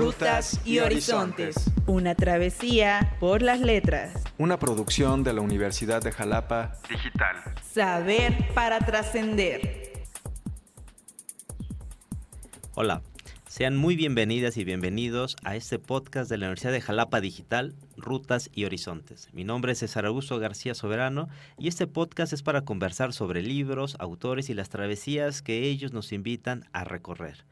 Rutas 0.00 0.58
y 0.64 0.78
Horizontes. 0.78 1.70
Una 1.86 2.14
travesía 2.14 3.18
por 3.20 3.42
las 3.42 3.60
letras. 3.60 4.24
Una 4.38 4.58
producción 4.58 5.22
de 5.22 5.34
la 5.34 5.42
Universidad 5.42 6.00
de 6.00 6.10
Jalapa 6.10 6.78
Digital. 6.88 7.36
Saber 7.70 8.48
para 8.54 8.78
trascender. 8.78 10.06
Hola, 12.74 13.02
sean 13.46 13.76
muy 13.76 13.94
bienvenidas 13.94 14.56
y 14.56 14.64
bienvenidos 14.64 15.36
a 15.44 15.54
este 15.54 15.78
podcast 15.78 16.30
de 16.30 16.38
la 16.38 16.46
Universidad 16.46 16.72
de 16.72 16.80
Jalapa 16.80 17.20
Digital, 17.20 17.74
Rutas 17.98 18.48
y 18.54 18.64
Horizontes. 18.64 19.28
Mi 19.34 19.44
nombre 19.44 19.72
es 19.72 19.80
César 19.80 20.06
Augusto 20.06 20.38
García 20.38 20.74
Soberano 20.74 21.28
y 21.58 21.68
este 21.68 21.86
podcast 21.86 22.32
es 22.32 22.42
para 22.42 22.62
conversar 22.62 23.12
sobre 23.12 23.42
libros, 23.42 23.96
autores 23.98 24.48
y 24.48 24.54
las 24.54 24.70
travesías 24.70 25.42
que 25.42 25.64
ellos 25.64 25.92
nos 25.92 26.10
invitan 26.14 26.64
a 26.72 26.84
recorrer. 26.84 27.44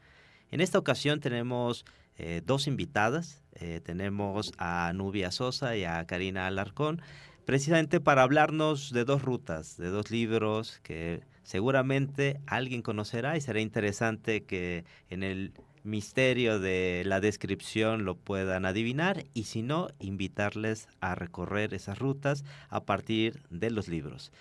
En 0.49 0.61
esta 0.61 0.79
ocasión 0.79 1.19
tenemos 1.19 1.85
eh, 2.19 2.41
dos 2.45 2.67
invitadas. 2.67 3.41
Eh, 3.53 3.79
tenemos 3.83 4.51
a 4.57 4.91
Nubia 4.93 5.31
Sosa 5.31 5.77
y 5.77 5.85
a 5.85 6.05
Karina 6.05 6.47
Alarcón, 6.47 7.01
precisamente 7.45 8.01
para 8.01 8.23
hablarnos 8.23 8.91
de 8.91 9.05
dos 9.05 9.21
rutas, 9.21 9.77
de 9.77 9.89
dos 9.89 10.11
libros 10.11 10.79
que 10.83 11.23
seguramente 11.43 12.41
alguien 12.45 12.81
conocerá 12.81 13.37
y 13.37 13.41
será 13.41 13.61
interesante 13.61 14.43
que 14.43 14.83
en 15.09 15.23
el 15.23 15.53
misterio 15.83 16.59
de 16.59 17.03
la 17.05 17.21
descripción 17.21 18.03
lo 18.03 18.15
puedan 18.15 18.65
adivinar 18.65 19.23
y 19.33 19.45
si 19.45 19.61
no, 19.61 19.87
invitarles 19.99 20.89
a 20.99 21.15
recorrer 21.15 21.73
esas 21.73 21.99
rutas 21.99 22.43
a 22.69 22.83
partir 22.83 23.41
de 23.49 23.71
los 23.71 23.87
libros. 23.87 24.31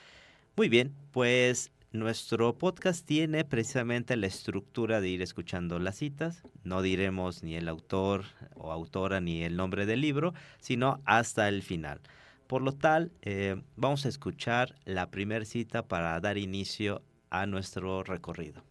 Muy 0.56 0.68
bien, 0.68 0.92
pues 1.12 1.70
nuestro 1.92 2.58
podcast 2.58 3.06
tiene 3.06 3.44
precisamente 3.44 4.16
la 4.16 4.26
estructura 4.26 5.00
de 5.00 5.08
ir 5.08 5.22
escuchando 5.22 5.78
las 5.78 5.96
citas. 5.96 6.42
No 6.62 6.82
diremos 6.82 7.42
ni 7.42 7.54
el 7.56 7.68
autor 7.68 8.24
o 8.56 8.72
autora 8.72 9.20
ni 9.20 9.42
el 9.42 9.56
nombre 9.56 9.86
del 9.86 10.00
libro, 10.00 10.34
sino 10.60 11.00
hasta 11.04 11.48
el 11.48 11.62
final. 11.62 12.00
Por 12.46 12.62
lo 12.62 12.72
tal, 12.72 13.12
eh, 13.22 13.62
vamos 13.76 14.06
a 14.06 14.08
escuchar 14.08 14.74
la 14.84 15.10
primera 15.10 15.44
cita 15.44 15.86
para 15.86 16.18
dar 16.20 16.38
inicio 16.38 17.02
a 17.30 17.46
nuestro 17.46 18.02
recorrido. 18.02 18.62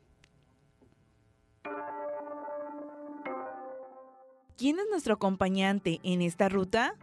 ¿Quién 4.57 4.79
es 4.79 4.85
nuestro 4.89 5.13
acompañante 5.13 5.99
en 6.01 6.23
esta 6.23 6.49
ruta? 6.49 6.95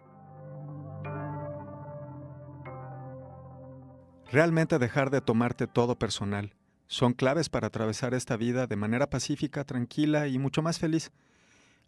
Realmente 4.35 4.81
dejar 4.81 5.11
de 5.11 5.21
tomarte 5.21 5.69
todo 5.69 5.97
personal 5.97 6.57
son 6.89 7.13
claves 7.13 7.49
para 7.49 7.69
atravesar 7.69 8.15
esta 8.15 8.37
vida 8.37 8.67
de 8.67 8.75
manera 8.75 9.09
pacífica, 9.09 9.63
tranquila 9.63 10.27
y 10.27 10.41
mucho 10.41 10.61
más 10.61 10.81
feliz. 10.81 11.13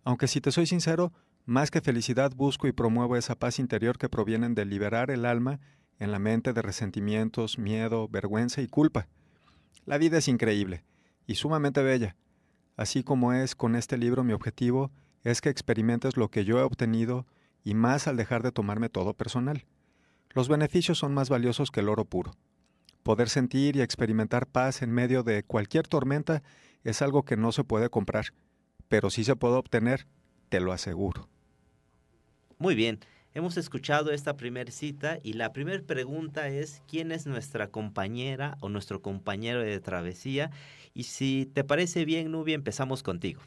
Aunque 0.05 0.29
si 0.29 0.41
te 0.41 0.53
soy 0.53 0.65
sincero, 0.67 1.13
más 1.45 1.73
que 1.73 1.81
felicidad 1.81 2.31
busco 2.37 2.69
y 2.69 2.73
promuevo 2.73 3.17
esa 3.17 3.35
paz 3.35 3.59
interior 3.59 3.99
que 3.99 4.09
provienen 4.09 4.55
de 4.55 4.65
liberar 4.65 5.11
el 5.11 5.27
alma 5.27 5.59
en 5.99 6.13
la 6.13 6.21
mente 6.21 6.53
de 6.53 6.63
resentimientos, 6.63 7.59
miedo, 7.59 8.07
vergüenza 8.07 8.63
y 8.63 8.69
culpa. 8.69 9.09
La 9.85 9.99
vida 9.99 10.19
es 10.19 10.29
increíble 10.29 10.85
y 11.27 11.35
sumamente 11.35 11.83
bella. 11.83 12.15
Así 12.77 13.03
como 13.03 13.33
es 13.33 13.57
con 13.57 13.75
este 13.75 13.99
libro 13.99 14.23
mi 14.23 14.35
objetivo 14.35 14.93
es 15.25 15.41
que 15.41 15.49
experimentes 15.49 16.17
lo 16.17 16.31
que 16.31 16.45
yo 16.45 16.61
he 16.61 16.63
obtenido 16.63 17.27
y 17.65 17.75
más 17.75 18.07
al 18.07 18.17
dejar 18.17 18.45
de 18.45 18.53
tomarme 18.53 18.89
todo 18.89 19.15
personal. 19.15 19.67
Los 20.37 20.49
beneficios 20.49 20.99
son 20.99 21.15
más 21.15 21.31
valiosos 21.31 21.71
que 21.71 21.81
el 21.81 21.89
oro 21.89 22.05
puro. 22.05 22.37
Poder 23.03 23.31
sentir 23.31 23.75
y 23.75 23.81
experimentar 23.81 24.47
paz 24.47 24.83
en 24.83 24.93
medio 24.93 25.23
de 25.23 25.43
cualquier 25.43 25.89
tormenta 25.89 26.43
es 26.85 27.01
algo 27.01 27.23
que 27.23 27.39
no 27.39 27.53
se 27.53 27.65
puede 27.65 27.89
comprar, 27.89 28.27
pero 28.89 29.09
sí 29.09 29.25
se 29.25 29.35
puede 29.35 29.55
obtener, 29.55 30.07
te 30.51 30.61
lo 30.61 30.73
aseguro. 30.73 31.31
Muy 32.59 32.75
bien, 32.75 32.99
hemos 33.33 33.57
escuchado 33.57 34.13
esta 34.13 34.37
primera 34.37 34.71
cita 34.71 35.21
y 35.23 35.33
la 35.33 35.55
primera 35.55 35.83
pregunta 35.83 36.49
es 36.49 36.83
quién 36.87 37.13
es 37.13 37.27
nuestra 37.27 37.69
compañera 37.69 38.59
o 38.61 38.69
nuestro 38.69 39.01
compañero 39.01 39.63
de 39.63 39.81
travesía 39.81 40.51
y 40.93 41.05
si 41.05 41.47
te 41.47 41.65
parece 41.65 42.05
bien, 42.05 42.31
Nubia, 42.31 42.57
empezamos 42.57 43.03
contigo. 43.03 43.41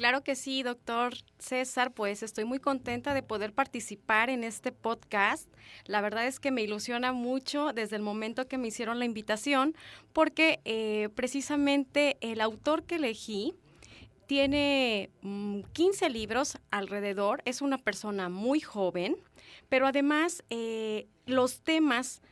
Claro 0.00 0.24
que 0.24 0.34
sí, 0.34 0.62
doctor 0.62 1.12
César, 1.38 1.92
pues 1.92 2.22
estoy 2.22 2.46
muy 2.46 2.58
contenta 2.58 3.12
de 3.12 3.22
poder 3.22 3.52
participar 3.52 4.30
en 4.30 4.44
este 4.44 4.72
podcast. 4.72 5.46
La 5.84 6.00
verdad 6.00 6.26
es 6.26 6.40
que 6.40 6.50
me 6.50 6.62
ilusiona 6.62 7.12
mucho 7.12 7.74
desde 7.74 7.96
el 7.96 8.02
momento 8.02 8.48
que 8.48 8.56
me 8.56 8.68
hicieron 8.68 8.98
la 8.98 9.04
invitación, 9.04 9.76
porque 10.14 10.60
eh, 10.64 11.10
precisamente 11.14 12.16
el 12.22 12.40
autor 12.40 12.84
que 12.84 12.94
elegí 12.94 13.52
tiene 14.24 15.10
15 15.74 16.08
mm, 16.08 16.12
libros 16.12 16.56
alrededor, 16.70 17.42
es 17.44 17.60
una 17.60 17.76
persona 17.76 18.30
muy 18.30 18.60
joven, 18.60 19.18
pero 19.68 19.86
además 19.86 20.42
eh, 20.48 21.08
los 21.26 21.60
temas 21.60 22.22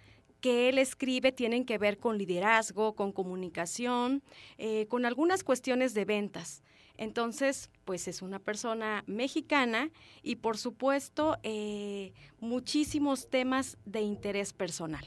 que 0.40 0.70
él 0.70 0.78
escribe 0.78 1.32
tienen 1.32 1.66
que 1.66 1.76
ver 1.76 1.98
con 1.98 2.16
liderazgo, 2.16 2.94
con 2.94 3.12
comunicación, 3.12 4.22
eh, 4.56 4.86
con 4.88 5.04
algunas 5.04 5.44
cuestiones 5.44 5.92
de 5.92 6.06
ventas. 6.06 6.62
Entonces, 6.98 7.70
pues 7.84 8.08
es 8.08 8.20
una 8.20 8.40
persona 8.40 9.04
mexicana 9.06 9.90
y 10.22 10.36
por 10.36 10.58
supuesto 10.58 11.38
eh, 11.44 12.12
muchísimos 12.40 13.30
temas 13.30 13.78
de 13.86 14.02
interés 14.02 14.52
personal. 14.52 15.04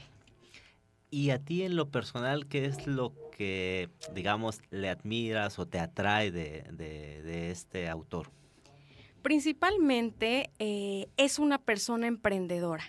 Y 1.10 1.30
a 1.30 1.38
ti 1.38 1.62
en 1.62 1.76
lo 1.76 1.90
personal, 1.90 2.46
¿qué 2.46 2.64
es 2.64 2.86
lo 2.86 3.12
que, 3.30 3.90
digamos, 4.14 4.60
le 4.70 4.88
admiras 4.88 5.58
o 5.58 5.66
te 5.66 5.78
atrae 5.78 6.30
de, 6.30 7.50
este 7.50 7.88
autor? 7.88 8.30
Principalmente 9.20 10.50
eh, 10.58 11.08
es 11.18 11.38
una 11.38 11.58
persona 11.58 12.06
emprendedora 12.06 12.84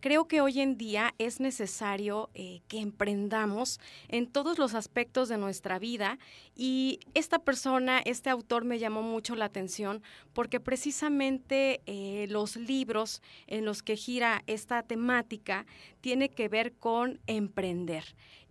Creo 0.00 0.28
que 0.28 0.40
hoy 0.40 0.60
en 0.60 0.76
día 0.76 1.14
es 1.18 1.40
necesario 1.40 2.30
eh, 2.34 2.60
que 2.68 2.80
emprendamos 2.80 3.80
en 4.08 4.26
todos 4.26 4.58
los 4.58 4.74
aspectos 4.74 5.28
de 5.28 5.38
nuestra 5.38 5.78
vida 5.78 6.18
y 6.54 7.00
esta 7.14 7.38
persona, 7.38 8.00
este 8.04 8.30
autor 8.30 8.64
me 8.64 8.78
llamó 8.78 9.02
mucho 9.02 9.34
la 9.34 9.46
atención 9.46 10.02
porque 10.32 10.60
precisamente 10.60 11.80
eh, 11.86 12.26
los 12.28 12.56
libros 12.56 13.22
en 13.46 13.64
los 13.64 13.82
que 13.82 13.96
gira 13.96 14.42
esta 14.46 14.82
temática 14.82 15.64
tiene 16.00 16.28
que 16.28 16.48
ver 16.48 16.74
con 16.74 17.20
emprender 17.26 18.04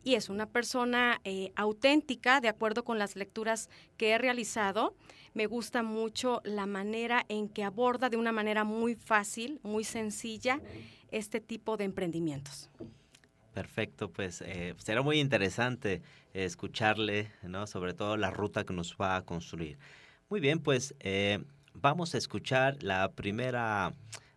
y 0.03 0.15
es 0.15 0.29
una 0.29 0.45
persona 0.45 1.21
eh, 1.23 1.51
auténtica, 1.55 2.41
de 2.41 2.49
acuerdo 2.49 2.83
con 2.83 2.99
las 2.99 3.15
lecturas 3.15 3.69
que 3.97 4.11
he 4.11 4.17
realizado. 4.17 4.95
Me 5.33 5.47
gusta 5.47 5.81
mucho 5.81 6.41
la 6.43 6.65
manera 6.65 7.25
en 7.29 7.49
que 7.49 7.63
aborda 7.63 8.09
de 8.09 8.17
una 8.17 8.31
manera 8.31 8.63
muy 8.63 8.95
fácil, 8.95 9.59
muy 9.63 9.83
sencilla, 9.83 10.59
este 11.13 11.39
tipo 11.39 11.77
de 11.77 11.85
emprendimientos. 11.85 12.69
Perfecto, 13.53 14.11
pues 14.11 14.41
eh, 14.41 14.73
será 14.77 15.03
muy 15.03 15.19
interesante 15.19 16.01
escucharle, 16.33 17.31
¿no? 17.43 17.67
Sobre 17.67 17.93
todo 17.93 18.17
la 18.17 18.31
ruta 18.31 18.63
que 18.63 18.73
nos 18.73 18.97
va 18.99 19.15
a 19.15 19.21
construir. 19.21 19.77
Muy 20.29 20.39
bien, 20.39 20.59
pues 20.59 20.95
eh, 20.99 21.43
vamos 21.73 22.15
a 22.15 22.17
escuchar 22.17 22.81
la 22.81 23.11
primera 23.11 23.93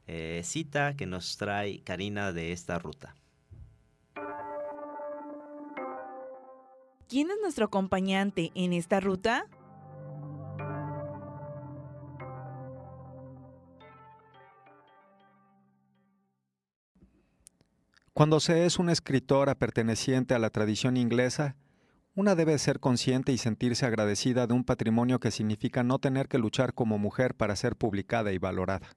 eh, 0.06 0.42
cita 0.44 0.94
que 0.94 1.06
nos 1.06 1.38
trae 1.38 1.81
Karina 1.81 2.32
de 2.32 2.53
esta 2.53 2.78
ruta. 2.78 3.14
¿Quién 7.08 7.31
es 7.31 7.37
nuestro 7.41 7.66
acompañante 7.66 8.50
en 8.54 8.72
esta 8.75 9.00
ruta? 9.00 9.47
Cuando 18.16 18.41
se 18.41 18.65
es 18.65 18.78
una 18.78 18.93
escritora 18.93 19.54
perteneciente 19.56 20.32
a 20.32 20.38
la 20.38 20.49
tradición 20.49 20.97
inglesa, 20.97 21.54
una 22.15 22.35
debe 22.35 22.56
ser 22.56 22.81
consciente 22.81 23.31
y 23.31 23.37
sentirse 23.37 23.85
agradecida 23.85 24.46
de 24.46 24.55
un 24.55 24.64
patrimonio 24.64 25.20
que 25.20 25.31
significa 25.31 25.82
no 25.82 25.99
tener 25.99 26.26
que 26.26 26.38
luchar 26.38 26.73
como 26.73 26.96
mujer 26.96 27.35
para 27.35 27.55
ser 27.56 27.76
publicada 27.76 28.32
y 28.32 28.38
valorada. 28.38 28.88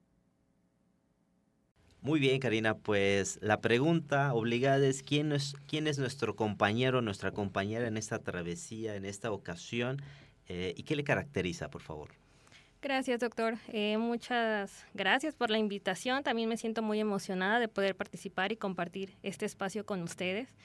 Muy 2.01 2.21
bien, 2.21 2.39
Karina, 2.39 2.77
pues 2.77 3.39
la 3.41 3.59
pregunta 3.59 4.33
obligada 4.33 4.87
es 4.87 5.03
¿quién 5.03 5.33
es, 5.33 5.53
quién 5.67 5.87
es 5.87 5.99
nuestro 5.99 6.37
compañero, 6.37 7.01
nuestra 7.01 7.33
compañera 7.33 7.89
en 7.89 7.97
esta 7.97 8.19
travesía, 8.19 8.95
en 8.95 9.03
esta 9.03 9.33
ocasión, 9.33 10.01
eh, 10.47 10.73
y 10.77 10.83
qué 10.83 10.95
le 10.95 11.03
caracteriza, 11.03 11.69
por 11.69 11.81
favor. 11.81 12.11
Gracias, 12.81 13.19
doctor. 13.19 13.57
Eh, 13.67 13.97
muchas 13.97 14.85
gracias 14.93 15.35
por 15.35 15.49
la 15.49 15.57
invitación. 15.57 16.23
También 16.23 16.47
me 16.47 16.55
siento 16.55 16.81
muy 16.81 17.01
emocionada 17.01 17.59
de 17.59 17.67
poder 17.67 17.93
participar 17.93 18.53
y 18.53 18.55
compartir 18.55 19.17
este 19.21 19.45
espacio 19.45 19.85
con 19.85 20.01
ustedes. 20.01 20.55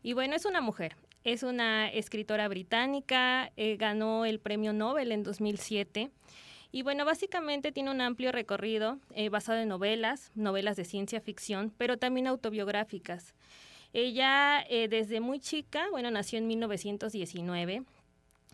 Y 0.00 0.12
bueno, 0.12 0.36
es 0.36 0.44
una 0.44 0.60
mujer, 0.60 0.94
es 1.24 1.42
una 1.42 1.88
escritora 1.88 2.46
británica, 2.46 3.50
eh, 3.56 3.76
ganó 3.76 4.24
el 4.24 4.38
premio 4.38 4.72
Nobel 4.72 5.10
en 5.10 5.24
2007. 5.24 6.12
Y 6.70 6.82
bueno, 6.82 7.04
básicamente 7.04 7.72
tiene 7.72 7.90
un 7.90 8.00
amplio 8.00 8.30
recorrido 8.30 9.00
eh, 9.10 9.28
basado 9.28 9.58
en 9.58 9.68
novelas, 9.68 10.30
novelas 10.36 10.76
de 10.76 10.84
ciencia 10.84 11.20
ficción, 11.20 11.72
pero 11.76 11.96
también 11.96 12.28
autobiográficas. 12.28 13.34
Ella 13.92 14.64
desde 14.68 15.20
muy 15.20 15.38
chica, 15.38 15.86
bueno, 15.90 16.10
nació 16.10 16.38
en 16.38 16.48
1919 16.48 17.84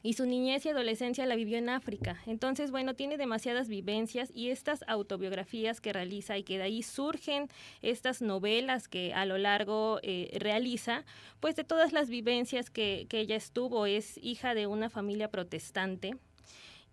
y 0.02 0.14
su 0.14 0.26
niñez 0.26 0.64
y 0.64 0.70
adolescencia 0.70 1.26
la 1.26 1.36
vivió 1.36 1.58
en 1.58 1.68
África. 1.68 2.20
Entonces, 2.26 2.70
bueno, 2.70 2.94
tiene 2.94 3.16
demasiadas 3.16 3.68
vivencias 3.68 4.30
y 4.34 4.48
estas 4.48 4.84
autobiografías 4.86 5.80
que 5.80 5.92
realiza 5.92 6.38
y 6.38 6.42
que 6.42 6.58
de 6.58 6.64
ahí 6.64 6.82
surgen 6.82 7.48
estas 7.82 8.22
novelas 8.22 8.88
que 8.88 9.12
a 9.14 9.24
lo 9.24 9.38
largo 9.38 10.00
eh, 10.02 10.36
realiza, 10.40 11.04
pues 11.40 11.56
de 11.56 11.64
todas 11.64 11.92
las 11.92 12.08
vivencias 12.08 12.70
que, 12.70 13.06
que 13.08 13.20
ella 13.20 13.36
estuvo, 13.36 13.86
es 13.86 14.18
hija 14.22 14.54
de 14.54 14.66
una 14.66 14.90
familia 14.90 15.30
protestante, 15.30 16.16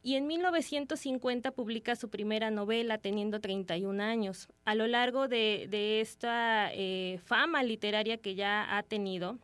y 0.07 0.15
en 0.15 0.25
1950 0.25 1.51
publica 1.51 1.97
su 1.97 2.09
primera 2.09 2.49
novela 2.49 2.97
teniendo 2.97 3.41
31 3.41 4.01
años. 4.01 4.47
A 4.63 4.73
lo 4.73 4.87
largo 4.87 5.27
de, 5.27 5.67
de 5.69 5.99
esta 5.99 6.71
eh, 6.73 7.19
fama 7.25 7.61
literaria 7.61 8.17
que 8.17 8.33
ya 8.33 8.77
ha 8.77 8.83
tenido, 8.83 9.37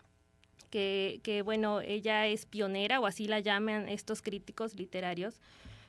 que, 0.74 1.42
bueno, 1.46 1.82
ella 1.82 2.26
es 2.26 2.48
pionera 2.48 3.00
o 3.00 3.06
así 3.06 3.28
la 3.28 3.40
llaman 3.40 3.88
estos 3.88 4.24
críticos 4.24 4.74
literarios, 4.76 5.40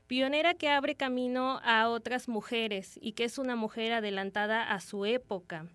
pionera 0.07 0.53
que 0.53 0.69
abre 0.69 0.95
camino 0.95 1.59
a 1.65 1.89
otras 1.89 2.29
mujeres 2.29 2.99
y 3.01 3.13
que 3.13 3.25
es 3.25 3.39
una 3.39 3.57
mujer 3.57 3.95
adelantada 3.95 4.63
a 4.63 4.81
su 4.81 5.07
época. 5.07 5.67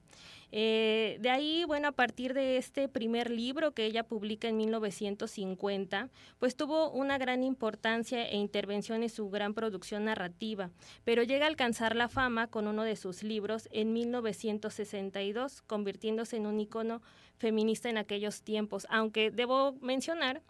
Eh, 0.51 1.17
de 1.19 1.29
ahí, 1.29 1.63
bueno, 1.65 1.89
a 1.89 1.91
partir 1.91 2.33
de 2.33 2.57
este 2.57 2.87
primer 2.87 3.29
libro 3.29 3.73
que 3.73 3.85
ella 3.85 4.03
publica 4.03 4.47
en 4.47 4.57
1950, 4.57 6.09
pues 6.39 6.55
tuvo 6.55 6.89
una 6.91 7.17
gran 7.17 7.43
importancia 7.43 8.27
e 8.27 8.37
intervención 8.37 9.03
en 9.03 9.09
su 9.09 9.29
gran 9.29 9.53
producción 9.53 10.05
narrativa, 10.05 10.71
pero 11.03 11.23
llega 11.23 11.45
a 11.45 11.49
alcanzar 11.49 11.95
la 11.95 12.09
fama 12.09 12.47
con 12.47 12.67
uno 12.67 12.83
de 12.83 12.95
sus 12.95 13.21
libros 13.21 13.69
en 13.71 13.93
1962, 13.93 15.61
convirtiéndose 15.61 16.37
en 16.37 16.47
un 16.47 16.59
icono 16.59 17.01
feminista 17.37 17.89
en 17.89 17.97
aquellos 17.97 18.41
tiempos, 18.41 18.87
aunque 18.89 19.31
debo 19.31 19.73
mencionar 19.81 20.41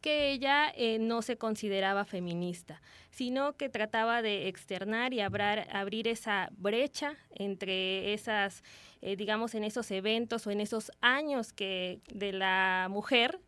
que 0.00 0.30
ella 0.30 0.72
eh, 0.76 0.98
no 0.98 1.22
se 1.22 1.36
consideraba 1.36 2.04
feminista, 2.04 2.80
sino 3.10 3.56
que 3.56 3.68
trataba 3.68 4.22
de 4.22 4.48
externar 4.48 5.12
y 5.12 5.20
abrir 5.20 6.08
esa 6.08 6.50
brecha 6.56 7.16
entre 7.34 8.12
esas, 8.12 8.62
eh, 9.02 9.16
digamos, 9.16 9.54
en 9.54 9.64
esos 9.64 9.90
eventos 9.90 10.46
o 10.46 10.50
en 10.50 10.60
esos 10.60 10.92
años 11.00 11.52
que 11.52 12.00
de 12.12 12.32
la 12.32 12.88
mujer 12.90 13.40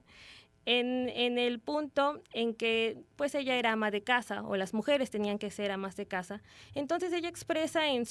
en, 0.70 1.38
el 1.38 1.60
punto 1.60 2.22
en 2.34 2.54
que 2.54 2.98
pues 3.16 3.34
ella 3.34 3.56
era 3.56 3.72
ama 3.72 3.90
de 3.90 4.02
casa 4.02 4.42
o 4.42 4.54
las 4.56 4.74
mujeres 4.74 5.10
tenían 5.10 5.38
que 5.38 5.50
ser 5.50 5.70
amas 5.70 5.96
de 5.96 6.06
casa. 6.06 6.42
Entonces 6.74 7.12
ella 7.14 7.28
expresa 7.28 7.88
en, 7.88 8.04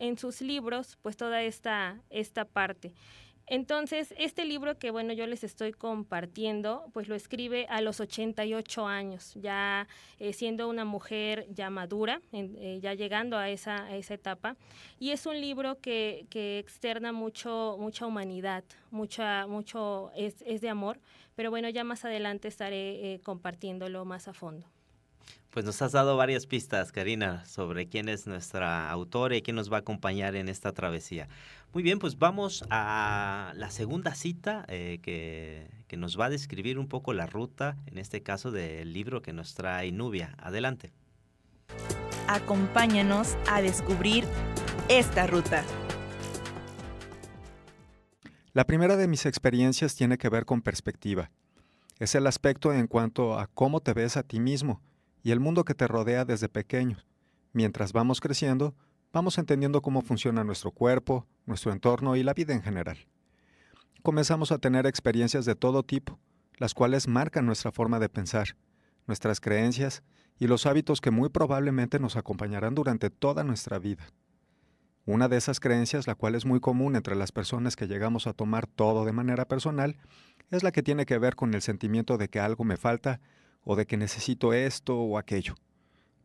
en 0.00 0.18
sus 0.18 0.40
libros 0.40 0.98
pues 1.02 1.16
toda 1.16 1.42
esta, 1.42 2.00
esta 2.10 2.44
parte. 2.44 2.92
Entonces, 3.50 4.14
este 4.16 4.44
libro 4.44 4.78
que, 4.78 4.92
bueno, 4.92 5.12
yo 5.12 5.26
les 5.26 5.42
estoy 5.42 5.72
compartiendo, 5.72 6.88
pues 6.92 7.08
lo 7.08 7.16
escribe 7.16 7.66
a 7.68 7.80
los 7.80 7.98
88 7.98 8.86
años, 8.86 9.32
ya 9.34 9.88
eh, 10.20 10.32
siendo 10.32 10.68
una 10.68 10.84
mujer 10.84 11.48
ya 11.50 11.68
madura, 11.68 12.22
eh, 12.30 12.78
ya 12.80 12.94
llegando 12.94 13.36
a 13.36 13.50
esa, 13.50 13.92
etapa. 13.96 14.56
Y 15.00 15.10
es 15.10 15.26
un 15.26 15.40
libro 15.40 15.80
que, 15.80 16.28
externa 16.60 17.10
mucho, 17.10 17.76
mucha 17.80 18.06
humanidad, 18.06 18.62
mucha, 18.92 19.48
mucho, 19.48 20.12
es, 20.14 20.42
es, 20.46 20.60
de 20.60 20.68
amor, 20.68 21.00
pero 21.34 21.50
bueno, 21.50 21.68
ya 21.70 21.82
más 21.82 22.04
adelante 22.04 22.46
estaré 22.46 23.14
eh, 23.14 23.20
compartiéndolo 23.20 24.04
más 24.04 24.28
a 24.28 24.32
fondo. 24.32 24.68
Pues 25.50 25.64
nos 25.64 25.82
has 25.82 25.90
dado 25.90 26.16
varias 26.16 26.46
pistas, 26.46 26.92
Karina, 26.92 27.44
sobre 27.44 27.88
quién 27.88 28.08
es 28.08 28.28
nuestra 28.28 28.88
autora 28.88 29.36
y 29.36 29.42
quién 29.42 29.56
nos 29.56 29.70
va 29.70 29.78
a 29.78 29.80
acompañar 29.80 30.36
en 30.36 30.48
esta 30.48 30.70
travesía. 30.70 31.28
Muy 31.74 31.82
bien, 31.82 31.98
pues 31.98 32.16
vamos 32.16 32.64
a 32.70 33.52
la 33.56 33.72
segunda 33.72 34.14
cita 34.14 34.64
eh, 34.68 35.00
que, 35.02 35.66
que, 35.88 35.96
nos 35.96 36.18
va 36.18 36.26
a 36.26 36.30
describir 36.30 36.78
un 36.78 36.86
poco 36.86 37.12
la 37.14 37.26
ruta, 37.26 37.76
en 37.86 37.98
este 37.98 38.22
caso 38.22 38.52
del 38.52 38.92
libro 38.92 39.22
que 39.22 39.32
nos 39.32 39.54
trae 39.54 39.90
Nubia. 39.90 40.36
Adelante. 40.38 40.92
Acompáñanos 42.28 43.36
a 43.48 43.60
descubrir 43.60 44.24
esta 44.88 45.26
ruta. 45.26 45.64
La 48.52 48.66
primera 48.66 48.96
de 48.96 49.08
mis 49.08 49.26
experiencias 49.26 49.96
tiene 49.96 50.16
que 50.16 50.28
ver 50.28 50.44
con 50.44 50.62
perspectiva. 50.62 51.32
Es 51.98 52.14
el 52.14 52.28
aspecto 52.28 52.72
en 52.72 52.86
cuanto 52.86 53.36
a 53.36 53.48
cómo 53.48 53.80
te 53.80 53.94
ves 53.94 54.16
a 54.16 54.22
ti 54.22 54.38
mismo 54.38 54.80
y 55.22 55.30
el 55.30 55.40
mundo 55.40 55.64
que 55.64 55.74
te 55.74 55.88
rodea 55.88 56.24
desde 56.24 56.48
pequeño. 56.48 56.98
Mientras 57.52 57.92
vamos 57.92 58.20
creciendo, 58.20 58.74
vamos 59.12 59.38
entendiendo 59.38 59.82
cómo 59.82 60.02
funciona 60.02 60.44
nuestro 60.44 60.70
cuerpo, 60.70 61.26
nuestro 61.46 61.72
entorno 61.72 62.16
y 62.16 62.22
la 62.22 62.34
vida 62.34 62.54
en 62.54 62.62
general. 62.62 62.98
Comenzamos 64.02 64.52
a 64.52 64.58
tener 64.58 64.86
experiencias 64.86 65.44
de 65.44 65.54
todo 65.54 65.82
tipo, 65.82 66.18
las 66.56 66.74
cuales 66.74 67.08
marcan 67.08 67.46
nuestra 67.46 67.72
forma 67.72 67.98
de 67.98 68.08
pensar, 68.08 68.56
nuestras 69.06 69.40
creencias 69.40 70.02
y 70.38 70.46
los 70.46 70.64
hábitos 70.66 71.00
que 71.00 71.10
muy 71.10 71.28
probablemente 71.28 71.98
nos 71.98 72.16
acompañarán 72.16 72.74
durante 72.74 73.10
toda 73.10 73.44
nuestra 73.44 73.78
vida. 73.78 74.06
Una 75.06 75.28
de 75.28 75.36
esas 75.36 75.60
creencias, 75.60 76.06
la 76.06 76.14
cual 76.14 76.34
es 76.34 76.46
muy 76.46 76.60
común 76.60 76.94
entre 76.94 77.16
las 77.16 77.32
personas 77.32 77.76
que 77.76 77.88
llegamos 77.88 78.26
a 78.26 78.32
tomar 78.32 78.66
todo 78.66 79.04
de 79.04 79.12
manera 79.12 79.46
personal, 79.46 79.96
es 80.50 80.62
la 80.62 80.72
que 80.72 80.82
tiene 80.82 81.04
que 81.04 81.18
ver 81.18 81.36
con 81.36 81.52
el 81.54 81.62
sentimiento 81.62 82.16
de 82.16 82.28
que 82.28 82.40
algo 82.40 82.64
me 82.64 82.76
falta 82.76 83.20
o 83.64 83.76
de 83.76 83.86
que 83.86 83.96
necesito 83.96 84.52
esto 84.52 84.98
o 84.98 85.18
aquello. 85.18 85.54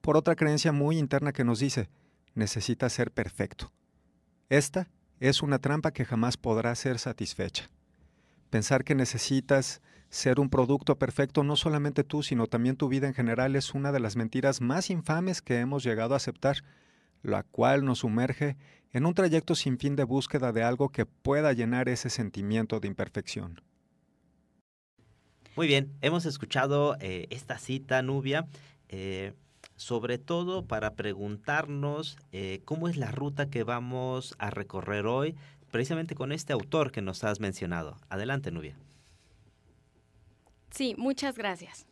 Por 0.02 0.18
otra 0.18 0.36
creencia 0.36 0.72
muy 0.72 0.98
interna 0.98 1.34
que 1.34 1.44
nos 1.44 1.60
dice, 1.60 1.90
necesita 2.34 2.90
ser 2.90 3.12
perfecto. 3.12 3.72
Esta 4.50 4.90
es 5.20 5.42
una 5.42 5.60
trampa 5.60 5.92
que 5.92 6.06
jamás 6.06 6.38
podrá 6.38 6.76
ser 6.76 7.00
satisfecha. 7.00 7.70
Pensar 8.50 8.84
que 8.84 8.96
necesitas 8.96 9.82
ser 10.10 10.40
un 10.40 10.50
producto 10.50 10.98
perfecto 10.98 11.44
no 11.44 11.56
solamente 11.56 12.04
tú, 12.04 12.24
sino 12.24 12.48
también 12.48 12.78
tu 12.78 12.88
vida 12.88 13.08
en 13.08 13.14
general 13.14 13.56
es 13.56 13.74
una 13.74 13.92
de 13.92 14.00
las 14.00 14.16
mentiras 14.16 14.62
más 14.62 14.90
infames 14.90 15.42
que 15.42 15.60
hemos 15.60 15.84
llegado 15.84 16.14
a 16.14 16.18
aceptar, 16.18 16.58
la 17.24 17.44
cual 17.44 17.84
nos 17.84 18.00
sumerge 18.00 18.56
en 18.94 19.06
un 19.06 19.14
trayecto 19.14 19.56
sin 19.56 19.78
fin 19.78 19.96
de 19.96 20.04
búsqueda 20.04 20.52
de 20.54 20.64
algo 20.64 20.90
que 20.90 21.06
pueda 21.06 21.52
llenar 21.54 21.90
ese 21.90 22.10
sentimiento 22.10 22.80
de 22.80 22.88
imperfección. 22.88 23.62
Muy 25.56 25.68
bien, 25.68 25.96
hemos 26.02 26.26
escuchado 26.26 26.98
eh, 27.00 27.28
esta 27.30 27.58
cita, 27.58 28.02
Nubia, 28.02 28.46
eh, 28.90 29.32
sobre 29.78 30.18
todo 30.18 30.66
para 30.66 30.96
preguntarnos 30.96 32.18
eh, 32.34 32.60
cómo 32.66 32.90
es 32.90 32.98
la 32.98 33.10
ruta 33.12 33.50
que 33.50 33.64
vamos 33.64 34.36
a 34.38 34.50
recorrer 34.50 35.06
hoy, 35.06 35.34
precisamente 35.72 36.14
con 36.14 36.34
este 36.34 36.52
autor 36.52 36.92
que 36.92 37.02
nos 37.02 37.24
has 37.24 37.40
mencionado. 37.40 37.96
Adelante, 38.10 38.52
Nubia. 38.52 38.78
Sí, 40.72 40.94
muchas 40.98 41.38
gracias. 41.38 41.88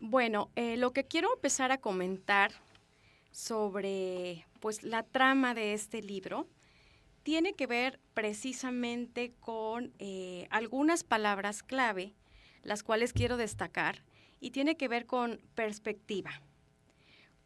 Bueno, 0.00 0.50
lo 0.56 0.94
que 0.94 1.04
quiero 1.04 1.28
empezar 1.34 1.72
a 1.72 1.78
comentar 1.78 2.52
sobre 3.32 4.46
pues 4.60 4.82
la 4.82 5.02
trama 5.02 5.52
de 5.52 5.74
este 5.74 6.00
libro 6.00 6.46
tiene 7.22 7.54
que 7.54 7.66
ver 7.66 8.00
precisamente 8.14 9.32
con 9.40 9.92
eh, 9.98 10.46
algunas 10.50 11.04
palabras 11.04 11.62
clave, 11.62 12.14
las 12.62 12.82
cuales 12.82 13.12
quiero 13.12 13.36
destacar, 13.36 14.02
y 14.40 14.50
tiene 14.50 14.76
que 14.76 14.88
ver 14.88 15.06
con 15.06 15.40
perspectiva. 15.54 16.42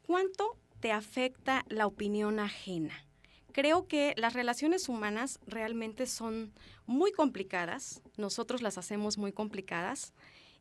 ¿Cuánto 0.02 0.56
te 0.80 0.92
afecta 0.92 1.64
la 1.68 1.86
opinión 1.86 2.38
ajena? 2.38 3.06
Creo 3.52 3.86
que 3.86 4.14
las 4.16 4.32
relaciones 4.32 4.88
humanas 4.88 5.38
realmente 5.46 6.06
son 6.06 6.52
muy 6.86 7.12
complicadas, 7.12 8.02
nosotros 8.16 8.62
las 8.62 8.78
hacemos 8.78 9.16
muy 9.18 9.32
complicadas, 9.32 10.12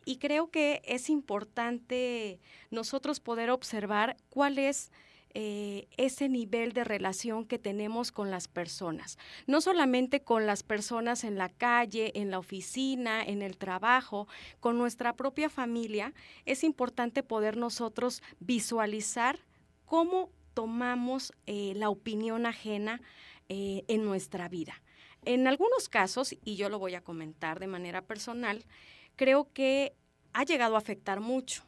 y 0.05 0.17
creo 0.17 0.50
que 0.50 0.82
es 0.86 1.10
importante 1.10 2.39
nosotros 2.72 3.20
poder 3.20 3.50
observar 3.50 4.17
cuál 4.29 4.58
es 4.58 4.91
eh, 5.36 5.88
ese 5.98 6.30
nivel 6.30 6.74
de 6.74 6.84
relación 6.84 7.46
que 7.46 7.58
tenemos 7.58 8.12
con 8.12 8.30
las 8.30 8.48
personas. 8.48 9.18
No 9.48 9.62
solamente 9.62 10.22
con 10.22 10.46
las 10.46 10.62
personas 10.62 11.24
en 11.24 11.40
la 11.40 11.50
calle, 11.50 12.12
en 12.13 12.30
la 12.30 12.38
oficina, 12.38 13.24
en 13.24 13.42
el 13.42 13.58
trabajo, 13.58 14.28
con 14.60 14.78
nuestra 14.78 15.16
propia 15.16 15.50
familia, 15.50 16.13
es 16.46 16.63
importante 16.63 17.24
poder 17.24 17.58
nosotros 17.58 18.22
visualizar 18.40 19.40
cómo 19.86 20.30
tomamos 20.54 21.34
eh, 21.48 21.74
la 21.75 21.90
opinión 21.90 22.46
ajena 22.46 23.02
eh, 23.50 23.84
en 23.88 24.06
nuestra 24.06 24.50
vida. 24.50 24.84
En 25.25 25.48
algunos 25.48 25.90
casos, 25.90 26.36
y 26.44 26.58
yo 26.58 26.70
lo 26.70 26.78
voy 26.78 26.94
a 26.94 27.04
comentar 27.04 27.60
de 27.60 27.68
manera 27.68 28.04
personal, 28.04 28.66
creo 29.16 29.52
que 29.52 29.96
ha 30.34 30.44
llegado 30.44 30.75
a 30.75 30.80
afectar 30.80 31.22
mucho 31.22 31.63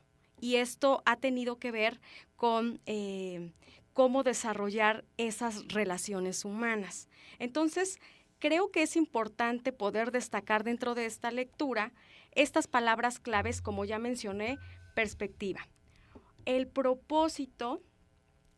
y 0.46 0.58
esto 0.58 1.02
ha 1.08 1.16
tenido 1.16 1.58
que 1.58 1.72
ver 1.72 2.00
con 2.36 2.80
eh, 2.86 3.52
cómo 3.94 4.22
desarrollar 4.22 5.04
esas 5.18 5.68
relaciones 5.70 6.46
humanas. 6.46 7.10
Entonces, 7.40 8.00
creo 8.38 8.70
que 8.70 8.84
es 8.84 8.96
importante 8.96 9.72
poder 9.72 10.12
destacar 10.12 10.64
dentro 10.64 10.94
de 10.94 11.08
esta 11.08 11.32
lectura 11.32 11.94
estas 12.34 12.68
palabras 12.68 13.18
claves, 13.18 13.60
como 13.60 13.86
ya 13.86 13.98
mencioné, 13.98 14.60
perspectiva. 14.94 15.68
El 16.46 16.68
propósito, 16.68 17.82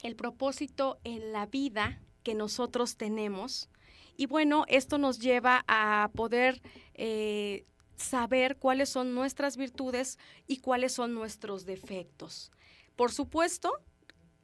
el 0.03 0.17
propósito 0.17 0.99
en 1.05 1.31
la 1.31 1.45
vida 1.45 2.01
que 2.23 2.35
nosotros 2.35 2.97
tenemos. 2.97 3.69
Y 4.17 4.25
bueno, 4.25 4.65
esto 4.67 4.97
nos 4.97 5.19
lleva 5.19 5.63
a 5.69 6.11
poder 6.13 6.61
eh, 6.95 7.65
saber 7.97 8.57
cuáles 8.57 8.89
son 8.89 9.13
nuestras 9.13 9.57
virtudes 9.57 10.17
y 10.47 10.57
cuáles 10.57 10.93
son 10.93 11.13
nuestros 11.13 11.65
defectos. 11.65 12.51
Por 12.95 13.11
supuesto, 13.11 13.73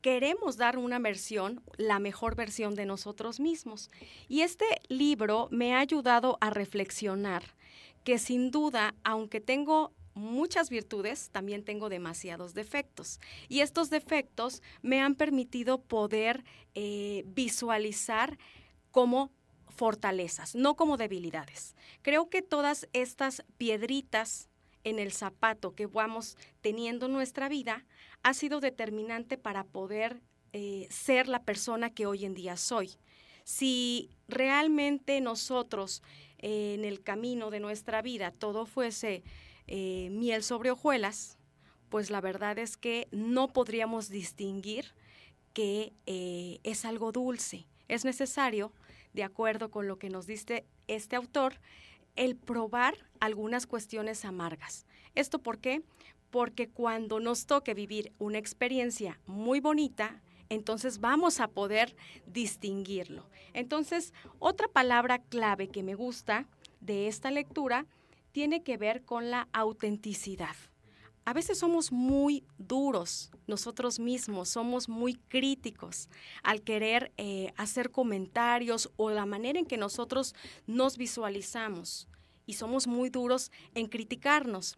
queremos 0.02 0.58
dar 0.58 0.78
una 0.78 1.00
versión, 1.00 1.64
la 1.78 2.00
mejor 2.00 2.36
versión 2.36 2.76
de 2.76 2.86
nosotros 2.86 3.40
mismos. 3.40 3.90
Y 4.28 4.42
este 4.42 4.66
libro 4.90 5.48
me 5.50 5.74
ha 5.74 5.80
ayudado 5.80 6.38
a 6.42 6.50
reflexionar 6.50 7.44
que 8.04 8.20
sin 8.20 8.52
duda, 8.52 8.96
aunque 9.04 9.40
tengo 9.40 9.94
muchas 10.14 10.70
virtudes, 10.70 11.30
también 11.32 11.64
tengo 11.64 11.90
demasiados 11.90 12.54
defectos. 12.54 13.20
Y 13.48 13.62
estos 13.62 13.90
defectos 13.90 14.62
me 14.82 15.02
han 15.02 15.16
permitido 15.16 15.82
poder 15.82 16.44
eh, 16.76 17.24
visualizar 17.28 18.38
como 18.92 19.32
fortalezas, 19.70 20.56
no 20.56 20.76
como 20.76 20.98
debilidades. 20.98 21.76
Creo 22.02 22.30
que 22.30 22.42
todas 22.42 22.88
estas 22.94 23.44
piedritas 23.58 24.50
en 24.84 25.00
el 25.00 25.12
zapato 25.12 25.76
que 25.76 25.86
vamos 25.86 26.38
teniendo 26.62 27.06
en 27.06 27.14
nuestra 27.14 27.50
vida 27.50 27.86
ha 28.22 28.34
sido 28.34 28.60
determinante 28.60 29.38
para 29.38 29.64
poder 29.64 30.22
eh, 30.52 30.88
ser 30.90 31.28
la 31.28 31.44
persona 31.44 31.90
que 31.90 32.06
hoy 32.06 32.26
en 32.26 32.34
día 32.34 32.58
soy. 32.58 32.92
Si 33.44 34.10
realmente 34.28 35.20
nosotros 35.20 36.04
eh, 36.40 36.76
en 36.76 36.86
el 36.86 37.02
camino 37.02 37.50
de 37.50 37.60
nuestra 37.60 38.02
vida 38.02 38.32
todo 38.32 38.66
fuese 38.66 39.24
eh, 39.68 40.10
miel 40.12 40.44
sobre 40.44 40.72
hojuelas, 40.72 41.38
pues 41.90 42.10
la 42.10 42.22
verdad 42.22 42.58
es 42.60 42.78
que 42.78 43.08
no 43.12 43.50
podríamos 43.54 44.10
distinguir 44.10 44.94
que 45.54 45.94
es 46.64 46.84
algo 46.84 47.12
dulce. 47.12 47.68
Es 47.88 48.06
necesario, 48.06 48.74
de 49.14 49.24
acuerdo 49.24 49.72
con 49.72 49.88
lo 49.88 49.98
que 49.98 50.10
nos 50.10 50.28
dice 50.28 50.66
este 50.88 51.16
autor, 51.16 51.56
el 52.16 52.36
probar 52.36 52.96
algunas 53.20 53.68
cuestiones 53.68 54.26
amargas. 54.26 54.86
¿Esto 55.16 55.40
por 55.40 55.60
qué? 55.60 55.82
Porque 56.30 56.70
cuando 56.70 57.20
nos 57.20 57.46
toque 57.46 57.74
vivir 57.74 58.12
una 58.18 58.38
experiencia 58.38 59.20
muy 59.26 59.60
bonita, 59.60 60.22
entonces 60.50 61.00
vamos 61.00 61.40
a 61.40 61.48
poder 61.48 61.96
distinguirlo. 62.26 63.30
Entonces, 63.54 64.14
otra 64.40 64.68
palabra 64.68 65.20
clave 65.20 65.70
que 65.70 65.84
me 65.84 65.96
gusta 65.96 66.48
de 66.80 67.08
esta 67.08 67.32
lectura 67.32 67.86
tiene 68.32 68.64
que 68.64 68.78
ver 68.78 69.04
con 69.04 69.30
la 69.30 69.48
autenticidad. 69.54 70.56
A 71.26 71.34
veces 71.34 71.58
somos 71.58 71.92
muy 71.92 72.44
duros 72.58 73.32
nosotros 73.48 73.98
mismos, 74.00 74.50
somos 74.50 74.90
muy 74.90 75.16
críticos 75.16 76.10
al 76.44 76.62
querer 76.62 77.14
eh, 77.18 77.54
hacer 77.56 77.92
comentarios 77.92 78.92
o 78.98 79.10
la 79.10 79.26
manera 79.26 79.58
en 79.58 79.66
que 79.66 79.78
nosotros 79.78 80.36
nos 80.68 80.98
visualizamos 80.98 82.10
y 82.46 82.54
somos 82.54 82.88
muy 82.88 83.10
duros 83.10 83.52
en 83.74 83.88
criticarnos. 83.88 84.78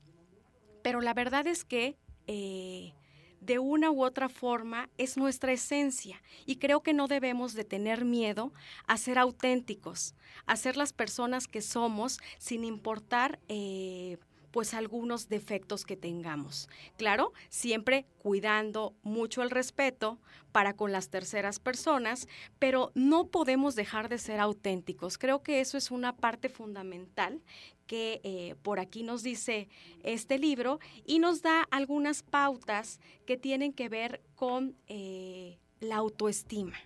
Pero 0.84 1.02
la 1.02 1.16
verdad 1.16 1.48
es 1.48 1.66
que 1.66 1.98
eh, 2.28 2.94
de 3.42 3.58
una 3.58 3.90
u 3.90 4.04
otra 4.04 4.30
forma 4.30 4.90
es 5.00 5.18
nuestra 5.18 5.52
esencia 5.52 6.22
y 6.46 6.58
creo 6.58 6.82
que 6.82 6.94
no 6.94 7.08
debemos 7.08 7.54
de 7.54 7.64
tener 7.64 8.06
miedo 8.06 8.54
a 8.86 8.98
ser 8.98 9.18
auténticos, 9.18 10.14
a 10.46 10.56
ser 10.58 10.78
las 10.78 10.94
personas 10.94 11.48
que 11.48 11.62
somos 11.62 12.20
sin 12.38 12.64
importar... 12.64 13.40
Eh, 13.48 14.18
pues 14.56 14.74
algunos 14.74 15.28
defectos 15.28 15.84
que 15.84 15.98
tengamos. 15.98 16.70
Claro, 16.96 17.34
siempre 17.50 18.06
cuidando 18.20 18.96
mucho 19.04 19.44
el 19.44 19.50
respeto 19.50 20.18
para 20.54 20.78
con 20.78 20.94
las 20.94 21.10
terceras 21.10 21.60
personas, 21.60 22.30
pero 22.58 22.94
no 22.96 23.28
podemos 23.28 23.76
dejar 23.76 24.08
de 24.08 24.18
ser 24.18 24.40
auténticos. 24.40 25.18
Creo 25.18 25.44
que 25.44 25.60
eso 25.60 25.78
es 25.78 25.92
una 25.92 26.16
parte 26.16 26.48
fundamental 26.48 27.42
que 27.86 28.22
eh, 28.24 28.56
por 28.62 28.80
aquí 28.80 29.04
nos 29.04 29.24
dice 29.24 29.68
este 30.04 30.40
libro 30.40 30.80
y 31.06 31.20
nos 31.20 31.42
da 31.42 31.64
algunas 31.70 32.24
pautas 32.24 33.02
que 33.26 33.36
tienen 33.36 33.74
que 33.74 33.90
ver 33.90 34.22
con 34.36 34.78
eh, 34.88 35.60
la 35.82 35.98
autoestima. 35.98 36.78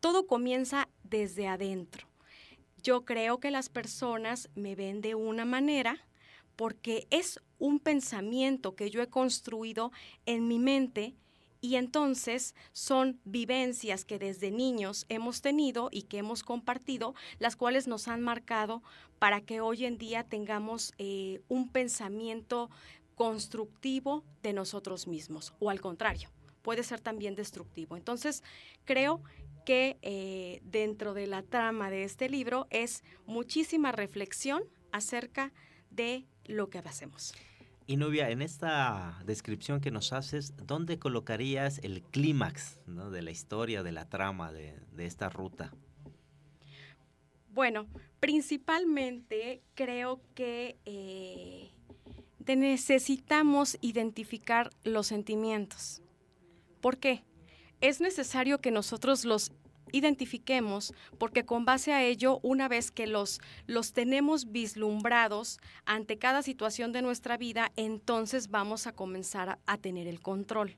Todo 0.00 0.26
comienza 0.26 0.88
desde 1.04 1.46
adentro. 1.46 2.08
Yo 2.82 3.04
creo 3.04 3.38
que 3.38 3.52
las 3.52 3.68
personas 3.68 4.50
me 4.56 4.74
ven 4.74 5.00
de 5.00 5.14
una 5.14 5.44
manera, 5.44 6.04
porque 6.56 7.06
es 7.10 7.40
un 7.58 7.78
pensamiento 7.78 8.74
que 8.74 8.90
yo 8.90 9.02
he 9.02 9.08
construido 9.08 9.92
en 10.26 10.48
mi 10.48 10.58
mente 10.58 11.14
y 11.60 11.76
entonces 11.76 12.54
son 12.72 13.18
vivencias 13.24 14.04
que 14.04 14.18
desde 14.18 14.50
niños 14.50 15.06
hemos 15.08 15.40
tenido 15.40 15.88
y 15.90 16.02
que 16.02 16.18
hemos 16.18 16.42
compartido, 16.42 17.14
las 17.38 17.56
cuales 17.56 17.88
nos 17.88 18.06
han 18.06 18.20
marcado 18.20 18.82
para 19.18 19.40
que 19.40 19.62
hoy 19.62 19.86
en 19.86 19.96
día 19.96 20.24
tengamos 20.24 20.92
eh, 20.98 21.40
un 21.48 21.70
pensamiento 21.70 22.68
constructivo 23.14 24.24
de 24.42 24.52
nosotros 24.52 25.06
mismos 25.06 25.54
o 25.58 25.70
al 25.70 25.80
contrario, 25.80 26.28
puede 26.60 26.82
ser 26.82 27.00
también 27.00 27.34
destructivo. 27.34 27.96
Entonces, 27.96 28.42
creo 28.84 29.22
que 29.64 29.96
eh, 30.02 30.60
dentro 30.64 31.14
de 31.14 31.26
la 31.26 31.42
trama 31.42 31.88
de 31.88 32.04
este 32.04 32.28
libro 32.28 32.66
es 32.68 33.02
muchísima 33.24 33.90
reflexión 33.90 34.64
acerca 34.92 35.52
de 35.90 36.26
lo 36.46 36.70
que 36.70 36.78
hacemos. 36.78 37.34
Y 37.86 37.96
Nubia, 37.96 38.30
en 38.30 38.40
esta 38.40 39.20
descripción 39.26 39.80
que 39.80 39.90
nos 39.90 40.14
haces, 40.14 40.54
¿dónde 40.56 40.98
colocarías 40.98 41.78
el 41.82 42.02
clímax 42.02 42.80
de 42.86 43.20
la 43.20 43.30
historia, 43.30 43.82
de 43.82 43.92
la 43.92 44.08
trama 44.08 44.52
de, 44.52 44.74
esta 44.96 45.28
ruta? 45.28 45.70
Bueno, 47.50 47.86
principalmente 48.20 49.62
creo 49.74 50.20
que 50.34 50.78
eh, 50.86 51.72
necesitamos 52.46 53.76
identificar 53.82 54.70
los 54.82 55.08
sentimientos. 55.08 56.00
¿Por 56.80 56.96
qué? 56.96 57.22
Es 57.82 58.00
necesario 58.00 58.62
que 58.62 58.70
nosotros 58.70 59.26
los 59.26 59.52
identifiquemos, 59.94 60.92
porque 61.18 61.44
con 61.44 61.64
base 61.64 61.92
a 61.92 62.02
ello, 62.02 62.40
una 62.42 62.66
vez 62.66 62.90
que 62.90 63.06
los, 63.06 63.40
los 63.68 63.92
tenemos 63.92 64.50
vislumbrados 64.50 65.60
ante 65.84 66.18
cada 66.18 66.42
situación 66.42 66.90
de 66.90 67.00
nuestra 67.00 67.36
vida, 67.36 67.70
entonces 67.76 68.50
vamos 68.50 68.88
a 68.88 68.92
comenzar 68.92 69.60
a, 69.64 69.78
tener 69.78 70.08
el 70.08 70.20
control. 70.20 70.76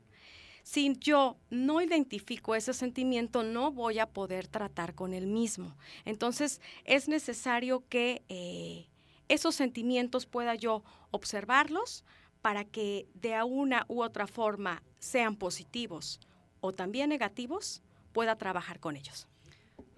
Si 0.62 0.94
yo 0.98 1.38
no 1.48 1.80
identifico 1.80 2.54
ese 2.54 2.74
sentimiento, 2.74 3.42
no 3.42 3.72
voy 3.72 4.00
a 4.00 4.06
poder 4.06 4.48
tratar 4.48 4.94
con 4.94 5.14
el 5.14 5.26
mismo. 5.26 5.76
Entonces, 6.04 6.60
es 6.84 7.08
necesario 7.08 7.84
que 7.88 8.22
eh, 8.28 8.86
esos 9.28 9.54
sentimientos 9.54 10.26
pueda 10.26 10.54
yo 10.56 10.82
observarlos 11.10 12.04
para 12.42 12.64
que 12.64 13.06
de 13.14 13.42
una 13.44 13.86
u 13.88 14.02
otra 14.02 14.26
forma 14.26 14.82
sean 14.98 15.36
positivos 15.36 16.20
o 16.60 16.72
también 16.72 17.08
negativos, 17.08 17.82
pueda 18.16 18.36
trabajar 18.36 18.80
con 18.80 18.96
ellos. 18.96 19.28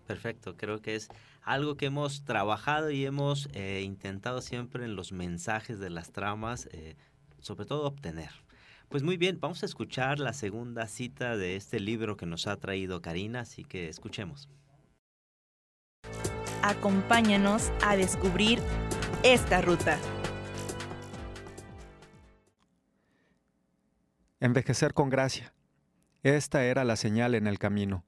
Perfecto, 0.05 0.57
creo 0.57 0.83
que 0.83 0.97
es 0.97 1.09
algo 1.41 1.77
que 1.77 1.87
hemos 1.87 2.25
trabajado 2.25 2.91
y 2.91 3.07
hemos 3.07 3.49
eh, 3.53 3.83
intentado 3.85 4.41
siempre 4.41 4.85
en 4.85 4.97
los 4.97 5.13
mensajes 5.13 5.79
de 5.79 5.89
las 5.89 6.11
tramas, 6.11 6.69
eh, 6.73 6.97
sobre 7.39 7.65
todo 7.65 7.85
obtener. 7.85 8.31
Pues 8.89 9.05
muy 9.05 9.19
bien, 9.19 9.39
vamos 9.39 9.63
a 9.63 9.67
escuchar 9.67 10.19
la 10.19 10.33
segunda 10.33 10.89
cita 10.89 11.37
de 11.37 11.55
este 11.55 11.79
libro 11.79 12.17
que 12.17 12.27
nos 12.27 12.49
ha 12.49 12.57
traído 12.57 13.01
Karina, 13.03 13.43
así 13.43 13.63
que 13.63 13.89
escuchemos. 13.89 14.49
Acompáñanos 16.65 17.71
a 17.85 17.95
descubrir 17.95 18.59
esta 19.23 19.61
ruta. 19.61 19.97
Envejecer 24.41 24.93
con 24.93 25.09
gracia. 25.09 25.55
Esta 26.25 26.65
era 26.65 26.83
la 26.83 26.97
señal 26.97 27.37
en 27.37 27.47
el 27.47 27.61
camino. 27.61 28.08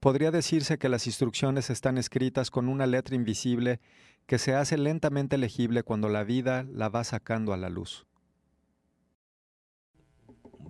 Podría 0.00 0.30
decirse 0.30 0.78
que 0.78 0.88
las 0.88 1.06
instrucciones 1.06 1.70
están 1.70 1.98
escritas 1.98 2.50
con 2.50 2.68
una 2.68 2.86
letra 2.86 3.16
invisible 3.16 3.80
que 4.26 4.38
se 4.38 4.54
hace 4.54 4.78
lentamente 4.78 5.38
legible 5.38 5.82
cuando 5.82 6.08
la 6.08 6.22
vida 6.22 6.64
la 6.70 6.88
va 6.88 7.02
sacando 7.02 7.52
a 7.52 7.56
la 7.56 7.68
luz. 7.68 8.06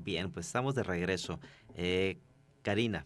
Bien, 0.00 0.30
pues 0.30 0.46
estamos 0.46 0.74
de 0.74 0.82
regreso. 0.82 1.40
Eh, 1.74 2.18
Karina, 2.62 3.04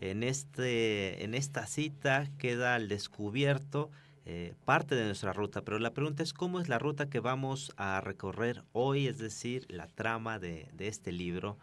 en, 0.00 0.24
este, 0.24 1.22
en 1.22 1.34
esta 1.34 1.66
cita 1.66 2.28
queda 2.38 2.74
al 2.74 2.88
descubierto 2.88 3.90
eh, 4.24 4.54
parte 4.64 4.96
de 4.96 5.04
nuestra 5.04 5.32
ruta, 5.32 5.62
pero 5.62 5.78
la 5.78 5.94
pregunta 5.94 6.24
es 6.24 6.32
cómo 6.32 6.58
es 6.58 6.68
la 6.68 6.78
ruta 6.80 7.08
que 7.08 7.20
vamos 7.20 7.72
a 7.76 8.00
recorrer 8.00 8.64
hoy, 8.72 9.06
es 9.06 9.18
decir, 9.18 9.66
la 9.68 9.86
trama 9.86 10.40
de, 10.40 10.68
de 10.72 10.88
este 10.88 11.12
libro 11.12 11.58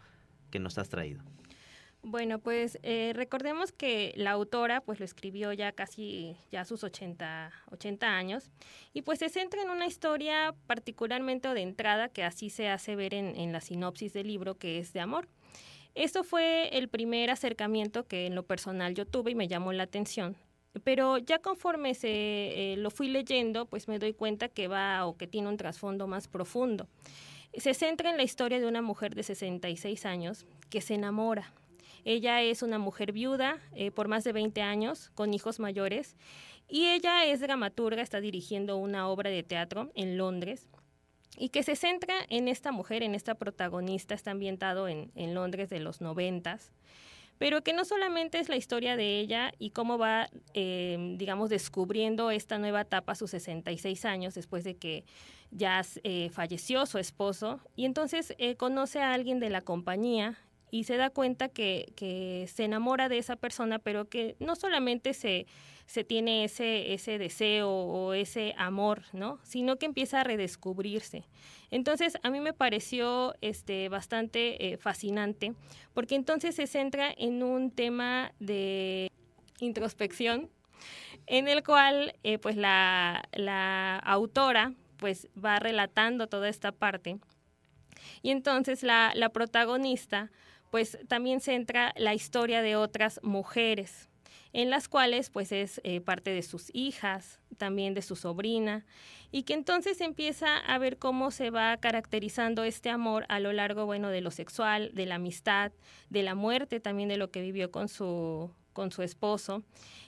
que 0.50 0.60
nos 0.60 0.78
has 0.78 0.88
traído. 0.88 1.22
Bueno, 2.02 2.38
pues 2.38 2.78
eh, 2.84 3.12
recordemos 3.14 3.72
que 3.72 4.12
la 4.16 4.30
autora 4.30 4.80
pues 4.80 5.00
lo 5.00 5.04
escribió 5.04 5.52
ya 5.52 5.72
casi 5.72 6.36
ya 6.52 6.64
sus 6.64 6.84
80, 6.84 7.52
80 7.72 8.06
años 8.06 8.50
y 8.92 9.02
pues 9.02 9.18
se 9.18 9.28
centra 9.28 9.62
en 9.62 9.70
una 9.70 9.86
historia 9.86 10.54
particularmente 10.66 11.52
de 11.52 11.60
entrada 11.60 12.08
que 12.08 12.22
así 12.22 12.50
se 12.50 12.68
hace 12.68 12.94
ver 12.94 13.14
en, 13.14 13.52
la 13.52 13.60
sinopsis 13.60 14.12
del 14.12 14.28
libro 14.28 14.56
que 14.56 14.78
es 14.78 14.92
de 14.92 15.00
amor. 15.00 15.28
Esto 15.96 16.22
fue 16.22 16.68
el 16.78 16.88
primer 16.88 17.30
acercamiento 17.30 18.06
que 18.06 18.26
en 18.26 18.36
lo 18.36 18.44
personal 18.44 18.94
yo 18.94 19.04
tuve 19.04 19.32
y 19.32 19.34
me 19.34 19.48
llamó 19.48 19.72
la 19.72 19.82
atención 19.82 20.36
pero 20.84 21.18
ya 21.18 21.40
conforme 21.40 21.94
se 21.94 22.76
lo 22.78 22.90
fui 22.90 23.08
leyendo, 23.08 23.66
pues 23.66 23.88
me 23.88 23.98
doy 23.98 24.12
cuenta 24.12 24.48
que 24.48 24.68
va 24.68 25.06
o 25.06 25.16
que 25.16 25.26
tiene 25.26 25.48
un 25.48 25.56
trasfondo 25.56 26.06
más 26.06 26.28
profundo. 26.28 26.86
Se 27.54 27.74
centra 27.74 28.10
en 28.10 28.16
la 28.16 28.22
historia 28.22 28.60
de 28.60 28.66
una 28.66 28.82
mujer 28.82 29.16
de 29.16 29.24
66 29.24 30.06
años 30.06 30.46
que 30.70 30.80
se 30.80 30.94
enamora. 30.94 31.52
Ella 32.04 32.42
es 32.42 32.62
una 32.62 32.78
mujer 32.78 33.12
viuda 33.12 33.58
por 33.94 34.08
más 34.08 34.24
de 34.24 34.32
20 34.32 34.62
años, 34.62 35.10
con 35.14 35.34
hijos 35.34 35.60
mayores, 35.60 36.16
y 36.68 36.86
ella 36.86 37.24
es 37.24 37.40
dramaturga, 37.40 38.02
está 38.02 38.20
dirigiendo 38.20 38.76
una 38.76 39.08
obra 39.08 39.30
de 39.30 39.42
teatro 39.42 39.90
en 39.94 40.18
Londres 40.18 40.66
y 41.38 41.50
que 41.50 41.62
se 41.62 41.76
centra 41.76 42.14
en 42.28 42.48
esta 42.48 42.72
mujer, 42.72 43.02
en 43.02 43.14
esta 43.14 43.36
protagonista, 43.36 44.14
está 44.14 44.32
ambientado 44.32 44.88
en, 44.88 45.10
Londres 45.34 45.70
de 45.70 45.78
los 45.78 46.00
noventas, 46.00 46.72
pero 47.38 47.62
que 47.62 47.72
no 47.72 47.84
solamente 47.84 48.40
es 48.40 48.48
la 48.48 48.56
historia 48.56 48.96
de 48.96 49.20
ella 49.20 49.52
y 49.58 49.70
cómo 49.70 49.98
va, 49.98 50.28
em, 50.54 51.16
digamos, 51.16 51.48
descubriendo 51.48 52.32
esta 52.32 52.58
nueva 52.58 52.80
etapa 52.80 53.12
a 53.12 53.14
sus 53.14 53.30
66 53.30 54.04
años 54.04 54.34
después 54.34 54.64
de 54.64 54.76
que 54.76 55.04
ya 55.50 55.82
eh, 56.02 56.28
falleció 56.30 56.84
su 56.86 56.98
esposo, 56.98 57.60
y 57.76 57.84
entonces 57.84 58.34
eh, 58.38 58.56
conoce 58.56 59.00
a 59.00 59.14
alguien 59.14 59.38
de 59.38 59.50
la 59.50 59.60
compañía 59.60 60.36
y 60.70 60.84
se 60.84 60.96
da 60.96 61.10
cuenta 61.10 61.48
que, 61.48 61.92
que 61.96 62.46
se 62.52 62.64
enamora 62.64 63.08
de 63.08 63.18
esa 63.18 63.36
persona, 63.36 63.78
pero 63.78 64.08
que 64.08 64.36
no 64.38 64.56
solamente 64.56 65.14
se 65.14 65.46
se 65.88 66.04
tiene 66.04 66.44
ese, 66.44 66.92
ese 66.92 67.16
deseo 67.16 67.70
o 67.70 68.12
ese 68.12 68.54
amor, 68.58 69.04
¿no? 69.14 69.38
Sino 69.42 69.76
que 69.76 69.86
empieza 69.86 70.20
a 70.20 70.24
redescubrirse. 70.24 71.24
Entonces, 71.70 72.18
a 72.22 72.28
mí 72.28 72.40
me 72.40 72.52
pareció 72.52 73.34
este, 73.40 73.88
bastante 73.88 74.68
eh, 74.68 74.76
fascinante, 74.76 75.54
porque 75.94 76.14
entonces 76.14 76.54
se 76.54 76.66
centra 76.66 77.10
en 77.16 77.42
un 77.42 77.70
tema 77.70 78.32
de 78.38 79.10
introspección, 79.60 80.50
en 81.26 81.48
el 81.48 81.62
cual, 81.62 82.14
eh, 82.22 82.36
pues, 82.36 82.56
la, 82.56 83.26
la 83.32 83.96
autora, 84.00 84.74
pues, 84.98 85.26
va 85.42 85.58
relatando 85.58 86.26
toda 86.26 86.50
esta 86.50 86.70
parte. 86.70 87.16
Y 88.20 88.30
entonces 88.30 88.82
la, 88.82 89.12
la 89.14 89.30
protagonista, 89.30 90.30
pues, 90.70 90.98
también 91.08 91.40
centra 91.40 91.92
la 91.96 92.14
historia 92.14 92.62
de 92.62 92.76
otras 92.76 93.20
mujeres 93.22 94.08
en 94.52 94.70
las 94.70 94.88
cuales 94.88 95.30
pues 95.30 95.52
es 95.52 95.80
eh, 95.84 96.00
parte 96.00 96.30
de 96.30 96.42
sus 96.42 96.70
hijas, 96.74 97.40
también 97.56 97.94
de 97.94 98.02
su 98.02 98.16
sobrina, 98.16 98.86
y 99.30 99.42
que 99.42 99.54
entonces 99.54 100.00
empieza 100.00 100.56
a 100.56 100.78
ver 100.78 100.98
cómo 100.98 101.30
se 101.30 101.50
va 101.50 101.76
caracterizando 101.76 102.64
este 102.64 102.88
amor 102.88 103.26
a 103.28 103.40
lo 103.40 103.52
largo, 103.52 103.84
bueno, 103.84 104.08
de 104.08 104.20
lo 104.20 104.30
sexual, 104.30 104.90
de 104.94 105.06
la 105.06 105.16
amistad, 105.16 105.72
de 106.08 106.22
la 106.22 106.34
muerte 106.34 106.80
también 106.80 107.08
de 107.08 107.18
lo 107.18 107.30
que 107.30 107.42
vivió 107.42 107.70
con 107.70 107.88
su, 107.88 108.50
con 108.72 108.90
su 108.90 109.02
esposo, 109.02 109.64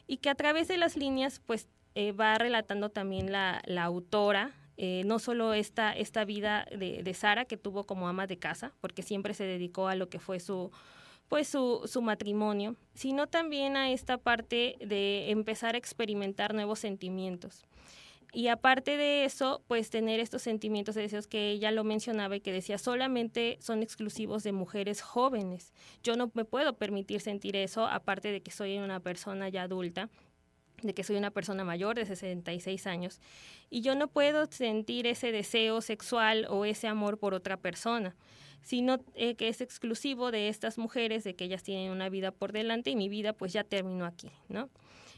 y 0.06 0.18
que 0.18 0.30
a 0.30 0.34
través 0.34 0.68
de 0.68 0.78
las 0.78 0.96
líneas 0.96 1.40
pues 1.44 1.68
eh, 1.94 2.12
va 2.12 2.38
relatando 2.38 2.88
también 2.88 3.32
la, 3.32 3.60
la 3.66 3.84
autora, 3.84 4.52
eh, 4.82 5.02
no 5.04 5.18
solo 5.18 5.52
esta, 5.52 5.92
esta 5.92 6.24
vida 6.24 6.66
de, 6.74 7.12
Sara 7.12 7.44
que 7.44 7.58
tuvo 7.58 7.84
como 7.84 8.08
ama 8.08 8.26
de 8.26 8.38
casa, 8.38 8.72
porque 8.80 9.02
siempre 9.02 9.34
se 9.34 9.44
dedicó 9.44 9.88
a 9.88 9.94
lo 9.94 10.08
que 10.08 10.18
fue 10.18 10.40
su, 10.40 10.70
pues 11.28 11.48
su, 11.48 11.82
su, 11.84 12.00
matrimonio, 12.00 12.76
sino 12.94 13.26
también 13.26 13.76
a 13.76 13.90
esta 13.90 14.16
parte 14.16 14.76
de 14.80 15.30
empezar 15.32 15.74
a 15.74 15.78
experimentar 15.78 16.54
nuevos 16.54 16.78
sentimientos. 16.78 17.66
Y 18.32 18.48
aparte 18.48 18.96
de 18.96 19.26
eso, 19.26 19.62
pues 19.68 19.90
tener 19.90 20.18
estos 20.18 20.40
sentimientos 20.40 20.94
de 20.94 21.02
deseos 21.02 21.26
que 21.26 21.50
ella 21.50 21.72
lo 21.72 21.84
mencionaba 21.84 22.36
y 22.36 22.40
que 22.40 22.50
decía 22.50 22.78
solamente 22.78 23.58
son 23.60 23.82
exclusivos 23.82 24.44
de 24.44 24.52
mujeres 24.52 25.02
jóvenes. 25.02 25.74
Yo 26.02 26.16
no 26.16 26.30
me 26.32 26.46
puedo 26.46 26.78
permitir 26.78 27.20
sentir 27.20 27.54
eso, 27.54 27.86
aparte 27.86 28.32
de 28.32 28.40
que 28.40 28.50
soy 28.50 28.78
una 28.78 29.00
persona 29.00 29.50
ya 29.50 29.64
adulta, 29.64 30.08
de 30.82 30.94
que 30.94 31.04
soy 31.04 31.16
una 31.16 31.30
persona 31.30 31.64
mayor 31.64 31.96
de 31.96 32.06
66 32.06 32.86
años, 32.86 33.20
y 33.70 33.82
yo 33.82 33.94
no 33.94 34.08
puedo 34.08 34.46
sentir 34.46 35.06
ese 35.06 35.32
deseo 35.32 35.80
sexual 35.80 36.46
o 36.48 36.64
ese 36.64 36.88
amor 36.88 37.18
por 37.18 37.34
otra 37.34 37.56
persona 37.56 38.16
sino 38.62 38.98
eh, 39.14 39.36
que 39.36 39.48
es 39.48 39.60
exclusivo 39.60 40.30
de 40.30 40.48
estas 40.48 40.78
mujeres, 40.78 41.24
de 41.24 41.34
que 41.34 41.44
ellas 41.44 41.62
tienen 41.62 41.90
una 41.90 42.08
vida 42.08 42.30
por 42.30 42.52
delante 42.52 42.90
y 42.90 42.96
mi 42.96 43.08
vida 43.08 43.32
pues 43.32 43.52
ya 43.52 43.64
terminó 43.64 44.04
aquí, 44.04 44.30
¿no? 44.48 44.68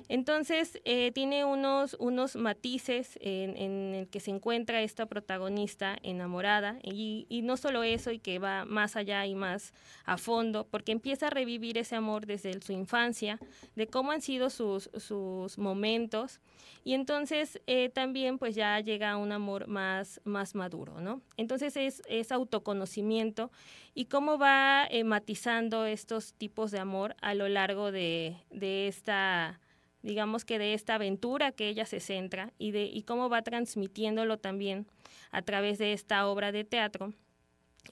Entonces, 0.08 0.80
eh, 0.84 1.12
tiene 1.12 1.44
unos, 1.44 1.96
unos 1.98 2.36
matices 2.36 3.18
en, 3.20 3.94
el 3.94 4.08
que 4.08 4.20
se 4.20 4.30
encuentra 4.30 4.82
esta 4.82 5.06
protagonista 5.06 5.96
enamorada 6.02 6.78
y, 6.82 7.26
y, 7.28 7.42
no 7.42 7.56
solo 7.56 7.82
eso, 7.82 8.10
y 8.10 8.18
que 8.18 8.38
va 8.38 8.64
más 8.64 8.96
allá 8.96 9.26
y 9.26 9.34
más 9.34 9.72
a 10.04 10.18
fondo, 10.18 10.66
porque 10.70 10.92
empieza 10.92 11.28
a 11.28 11.30
revivir 11.30 11.78
ese 11.78 11.96
amor 11.96 12.26
desde 12.26 12.60
su 12.60 12.72
infancia, 12.72 13.38
de 13.74 13.86
cómo 13.86 14.12
han 14.12 14.22
sido 14.22 14.50
sus, 14.50 14.90
sus 14.96 15.58
momentos, 15.58 16.40
y 16.84 16.94
entonces 16.94 17.60
eh, 17.66 17.90
también 17.90 18.38
pues 18.38 18.54
ya 18.54 18.80
llega 18.80 19.12
a 19.12 19.16
un 19.16 19.32
amor 19.32 19.68
más, 19.68 20.20
más 20.24 20.54
maduro, 20.54 21.00
¿no? 21.00 21.22
Entonces 21.36 21.76
es, 21.76 22.02
es 22.08 22.32
autoconocimiento 22.32 23.50
y 23.94 24.06
cómo 24.06 24.38
va 24.38 24.86
eh, 24.90 25.04
matizando 25.04 25.86
estos 25.86 26.34
tipos 26.34 26.70
de 26.70 26.80
amor 26.80 27.14
a 27.20 27.34
lo 27.34 27.48
largo 27.48 27.92
de, 27.92 28.36
de 28.50 28.88
esta 28.88 29.60
digamos 30.02 30.44
que 30.44 30.58
de 30.58 30.74
esta 30.74 30.96
aventura 30.96 31.52
que 31.52 31.68
ella 31.68 31.86
se 31.86 32.00
centra 32.00 32.52
y 32.58 32.72
de 32.72 32.84
y 32.84 33.02
cómo 33.02 33.28
va 33.28 33.42
transmitiéndolo 33.42 34.38
también 34.38 34.86
a 35.30 35.42
través 35.42 35.78
de 35.78 35.92
esta 35.92 36.26
obra 36.26 36.52
de 36.52 36.64
teatro 36.64 37.12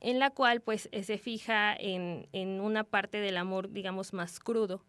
en 0.00 0.18
la 0.18 0.30
cual 0.30 0.60
pues 0.60 0.88
eh, 0.92 1.02
se 1.02 1.18
fija 1.18 1.74
en, 1.74 2.28
en 2.32 2.60
una 2.60 2.84
parte 2.84 3.18
del 3.18 3.36
amor 3.36 3.70
digamos 3.70 4.12
más 4.12 4.40
crudo 4.40 4.84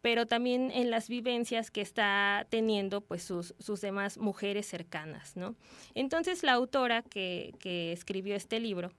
pero 0.00 0.26
también 0.26 0.70
en 0.70 0.90
las 0.90 1.08
vivencias 1.08 1.70
que 1.70 1.80
está 1.80 2.46
teniendo 2.50 3.00
pues 3.00 3.22
sus, 3.22 3.54
sus 3.58 3.80
demás 3.80 4.16
mujeres 4.16 4.66
cercanas, 4.66 5.36
¿no? 5.36 5.56
Entonces 5.94 6.44
la 6.44 6.52
autora 6.52 7.02
que, 7.02 7.52
que 7.58 7.92
escribió 7.92 8.36
este 8.36 8.60
libro 8.60 8.92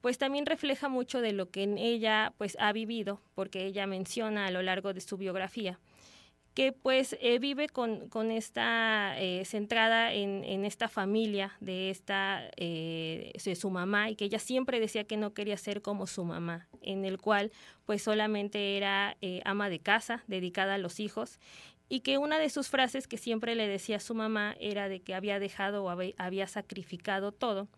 pues 0.00 0.18
también 0.18 0.46
refleja 0.46 0.88
mucho 0.88 1.20
de 1.20 1.32
lo 1.32 1.50
que 1.50 1.64
en 1.64 1.78
ella 1.78 2.32
pues 2.38 2.56
ha 2.60 2.72
vivido, 2.72 3.20
porque 3.34 3.66
ella 3.66 3.88
menciona 3.88 4.46
a 4.46 4.50
lo 4.52 4.62
largo 4.62 4.92
de 4.92 5.00
su 5.00 5.16
biografía 5.16 5.80
que 6.56 6.72
pues 6.72 7.18
eh, 7.20 7.38
vive 7.38 7.68
con, 7.68 8.08
con 8.08 8.30
esta 8.30 9.14
eh, 9.20 9.44
centrada 9.44 10.14
en, 10.14 10.42
en, 10.42 10.64
esta 10.64 10.88
familia 10.88 11.52
de 11.60 11.90
esta 11.90 12.50
eh, 12.56 13.30
su 13.54 13.68
mamá 13.68 14.08
y 14.08 14.16
que 14.16 14.24
ella 14.24 14.38
siempre 14.38 14.80
decía 14.80 15.04
que 15.04 15.18
no 15.18 15.34
quería 15.34 15.58
ser 15.58 15.82
como 15.82 16.06
su 16.06 16.24
mamá 16.24 16.66
en 16.80 17.04
el 17.04 17.18
cual 17.18 17.52
pues 17.84 18.02
solamente 18.02 18.78
era 18.78 19.18
ama 19.44 19.68
de 19.68 19.80
casa 19.80 20.24
dedicada 20.28 20.76
a 20.76 20.78
los 20.78 20.98
hijos 20.98 21.38
y 21.90 22.00
que 22.00 22.16
una 22.16 22.38
de 22.38 22.48
sus 22.48 22.68
frases 22.68 23.06
que 23.06 23.18
siempre 23.18 23.54
le 23.54 23.68
decía 23.68 23.96
a 23.96 24.00
su 24.00 24.14
mamá 24.14 24.56
era 24.58 24.88
de 24.88 25.00
que 25.00 25.14
había 25.14 25.38
dejado 25.38 25.84
o 25.84 25.90
había 25.90 26.46
sacrificado 26.46 27.32
todo 27.32 27.68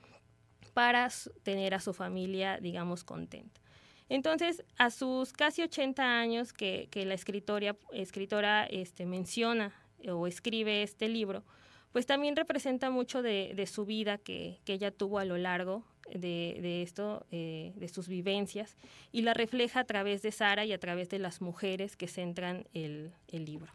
para 0.73 1.09
tener 1.43 1.75
a 1.75 1.81
su 1.81 1.93
familia 1.95 2.61
digamos 2.61 3.03
contenta 3.03 3.61
entonces, 4.09 4.65
a 4.79 4.91
sus 4.91 5.33
casi 5.33 5.63
80 5.63 6.03
años 6.03 6.53
que, 6.53 6.89
la 6.95 7.15
escritora, 7.15 8.65
este, 8.71 9.07
menciona 9.07 9.73
o 10.09 10.27
escribe 10.27 10.83
este 10.83 11.09
libro, 11.09 11.45
pues 11.93 12.07
también 12.07 12.37
representa 12.37 12.91
mucho 12.91 13.23
de, 13.23 13.67
su 13.67 13.85
vida 13.85 14.19
que, 14.19 14.61
ella 14.67 14.91
tuvo 14.91 15.19
a 15.19 15.25
lo 15.25 15.37
largo 15.37 15.85
de, 16.15 16.83
esto, 16.83 17.27
eh, 17.31 17.73
de 17.77 17.89
sus 17.89 18.09
vivencias, 18.09 18.77
y 19.13 19.23
la 19.23 19.35
refleja 19.35 19.81
a 19.81 19.85
través 19.85 20.23
de 20.23 20.33
Sara 20.33 20.65
y 20.65 20.73
a 20.73 20.79
través 20.79 21.09
de 21.11 21.19
las 21.19 21.41
mujeres 21.43 21.97
que 21.97 22.09
centran 22.09 22.67
el 22.73 23.13
libro. 23.31 23.73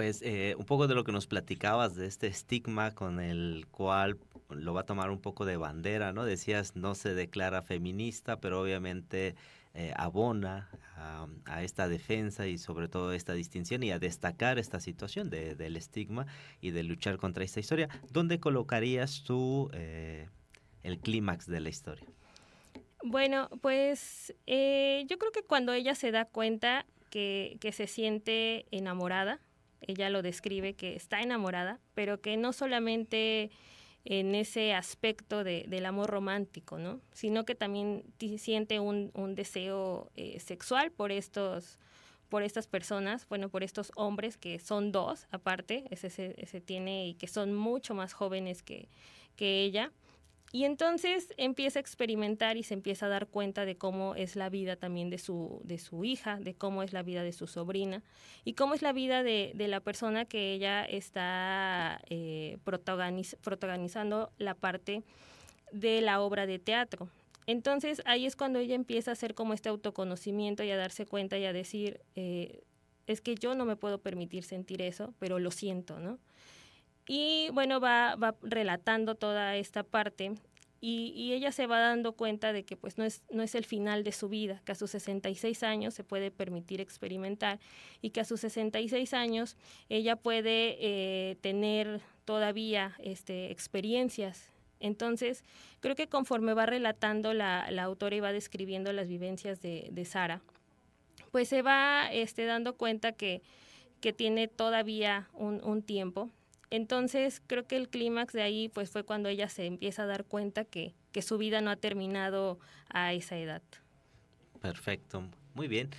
Pues 0.00 0.22
eh, 0.22 0.54
un 0.56 0.64
poco 0.64 0.88
de 0.88 0.94
lo 0.94 1.04
que 1.04 1.12
nos 1.12 1.26
platicabas 1.26 1.94
de 1.94 2.06
este 2.06 2.26
estigma 2.26 2.94
con 2.94 3.20
el 3.20 3.66
cual 3.70 4.18
lo 4.48 4.72
va 4.72 4.80
a 4.80 4.86
tomar 4.86 5.10
un 5.10 5.20
poco 5.20 5.44
de 5.44 5.58
bandera, 5.58 6.14
¿no? 6.14 6.24
Decías 6.24 6.74
no 6.74 6.94
se 6.94 7.12
declara 7.12 7.60
feminista, 7.60 8.40
pero 8.40 8.62
obviamente 8.62 9.34
eh, 9.74 9.92
abona 9.94 10.70
a, 11.44 11.62
esta 11.62 11.86
defensa 11.86 12.46
y 12.46 12.56
sobre 12.56 12.88
todo 12.88 13.12
esta 13.12 13.34
distinción 13.34 13.82
y 13.82 13.90
a 13.90 13.98
destacar 13.98 14.58
esta 14.58 14.80
situación 14.80 15.28
de, 15.28 15.54
del 15.54 15.76
estigma 15.76 16.26
y 16.62 16.70
de 16.70 16.82
luchar 16.82 17.18
contra 17.18 17.44
esta 17.44 17.60
historia. 17.60 17.90
¿Dónde 18.10 18.40
colocarías 18.40 19.22
tú 19.22 19.70
eh, 19.74 20.30
el 20.82 20.98
clímax 20.98 21.46
de 21.46 21.60
la 21.60 21.68
historia? 21.68 22.06
Bueno, 23.04 23.50
pues 23.60 24.34
yo 24.46 25.18
creo 25.18 25.30
que 25.30 25.42
cuando 25.42 25.74
ella 25.74 25.94
se 25.94 26.10
da 26.10 26.24
cuenta 26.24 26.86
que 27.10 27.70
se 27.74 27.86
siente 27.86 28.64
enamorada, 28.70 29.40
ella 29.80 30.10
lo 30.10 30.22
describe 30.22 30.74
que 30.74 30.96
está 30.96 31.20
enamorada, 31.20 31.80
pero 31.94 32.20
que 32.20 32.36
no 32.36 32.52
solamente 32.52 33.50
en 34.04 34.34
ese 34.34 34.72
aspecto 34.72 35.44
de, 35.44 35.64
del 35.68 35.86
amor 35.86 36.10
romántico, 36.10 36.78
¿no? 36.78 37.00
sino 37.12 37.44
que 37.44 37.54
también 37.54 38.04
siente 38.38 38.80
un, 38.80 39.10
un 39.14 39.34
deseo 39.34 40.10
eh, 40.16 40.40
sexual 40.40 40.90
por 40.90 41.12
estos 41.12 41.78
por 42.30 42.44
estas 42.44 42.68
personas, 42.68 43.26
bueno, 43.28 43.48
por 43.48 43.64
estos 43.64 43.90
hombres 43.96 44.36
que 44.36 44.60
son 44.60 44.92
dos, 44.92 45.26
aparte, 45.32 45.84
ese, 45.90 46.06
ese, 46.38 46.60
tiene 46.60 47.08
y 47.08 47.14
que 47.14 47.26
son 47.26 47.56
mucho 47.56 47.92
más 47.92 48.12
jóvenes 48.12 48.62
que, 48.62 48.88
que 49.34 49.64
ella, 49.64 49.92
Y 50.52 50.64
entonces 50.64 51.32
empieza 51.36 51.78
a 51.78 51.82
experimentar 51.82 52.56
y 52.56 52.64
se 52.64 52.74
empieza 52.74 53.06
a 53.06 53.08
dar 53.08 53.28
cuenta 53.28 53.64
de 53.64 53.76
cómo 53.76 54.16
es 54.16 54.34
la 54.34 54.48
vida 54.48 54.74
también 54.74 55.08
de 55.08 55.18
su, 55.18 55.60
de 55.62 55.78
su 55.78 56.04
hija, 56.04 56.38
de 56.40 56.54
cómo 56.54 56.82
es 56.82 56.92
la 56.92 57.04
vida 57.04 57.22
de 57.22 57.32
su 57.32 57.46
sobrina 57.46 58.02
y 58.44 58.54
cómo 58.54 58.74
es 58.74 58.82
la 58.82 58.92
vida 58.92 59.22
de, 59.22 59.52
de 59.54 59.68
la 59.68 59.78
persona 59.78 60.24
que 60.24 60.52
ella 60.52 60.84
está 60.84 62.00
eh, 62.10 62.58
protagoniz, 62.64 63.36
protagonizando 63.42 64.32
la 64.38 64.54
parte 64.54 65.04
de 65.70 66.00
la 66.00 66.20
obra 66.20 66.46
de 66.46 66.58
teatro. 66.58 67.08
Entonces 67.46 68.02
ahí 68.04 68.26
es 68.26 68.34
cuando 68.34 68.58
ella 68.58 68.74
empieza 68.74 69.12
a 69.12 69.14
hacer 69.14 69.34
como 69.34 69.54
este 69.54 69.68
autoconocimiento 69.68 70.64
y 70.64 70.70
a 70.72 70.76
darse 70.76 71.06
cuenta 71.06 71.38
y 71.38 71.44
a 71.44 71.52
decir, 71.52 72.00
eh, 72.16 72.64
es 73.06 73.20
que 73.20 73.36
yo 73.36 73.54
no 73.54 73.64
me 73.64 73.76
puedo 73.76 73.98
permitir 73.98 74.42
sentir 74.42 74.82
eso, 74.82 75.14
pero 75.20 75.38
lo 75.38 75.52
siento, 75.52 76.00
¿no? 76.00 76.18
Y 77.12 77.48
bueno, 77.52 77.80
va, 77.80 78.36
relatando 78.40 79.16
toda 79.16 79.56
esta 79.56 79.82
parte 79.82 80.34
y, 80.80 81.32
ella 81.32 81.50
se 81.50 81.66
va 81.66 81.80
dando 81.80 82.12
cuenta 82.12 82.52
de 82.52 82.62
que 82.62 82.76
pues 82.76 82.98
no 82.98 83.04
es, 83.04 83.24
no 83.32 83.42
es 83.42 83.56
el 83.56 83.64
final 83.64 84.04
de 84.04 84.12
su 84.12 84.28
vida, 84.28 84.62
que 84.64 84.70
a 84.70 84.74
sus 84.76 84.92
66 84.92 85.64
años 85.64 85.92
se 85.92 86.04
puede 86.04 86.30
permitir 86.30 86.80
experimentar 86.80 87.58
y 88.00 88.10
que 88.10 88.20
a 88.20 88.24
sus 88.24 88.38
66 88.42 89.12
años 89.12 89.56
ella 89.88 90.14
puede 90.14 90.76
eh, 90.78 91.36
tener 91.40 92.00
todavía 92.24 92.94
este, 93.00 93.50
experiencias. 93.50 94.48
Entonces, 94.78 95.42
creo 95.80 95.96
que 95.96 96.06
conforme 96.06 96.54
va 96.54 96.66
relatando 96.66 97.34
la, 97.34 97.72
la 97.72 97.82
autora 97.82 98.14
y 98.14 98.20
va 98.20 98.30
describiendo 98.32 98.92
las 98.92 99.08
vivencias 99.08 99.60
de, 99.60 100.04
Sara, 100.04 100.42
pues 101.32 101.48
se 101.48 101.62
va 101.62 102.08
este, 102.12 102.44
dando 102.44 102.76
cuenta 102.76 103.10
que, 103.10 103.42
que 104.00 104.12
tiene 104.12 104.46
todavía 104.46 105.28
un 105.34 105.82
tiempo 105.82 106.30
entonces 106.70 107.42
creo 107.46 107.66
que 107.66 107.76
el 107.76 107.88
clímax 107.88 108.32
de 108.32 108.42
ahí 108.42 108.68
pues 108.68 108.90
fue 108.90 109.04
cuando 109.04 109.28
ella 109.28 109.48
se 109.48 109.66
empieza 109.66 110.04
a 110.04 110.06
dar 110.06 110.24
cuenta 110.24 110.64
que, 110.64 110.94
que 111.12 111.22
su 111.22 111.38
vida 111.38 111.60
no 111.60 111.70
ha 111.70 111.76
terminado 111.76 112.58
a 112.88 113.12
esa 113.12 113.36
edad. 113.36 113.62
Perfecto, 114.60 115.24
muy 115.54 115.68
bien. 115.68 115.90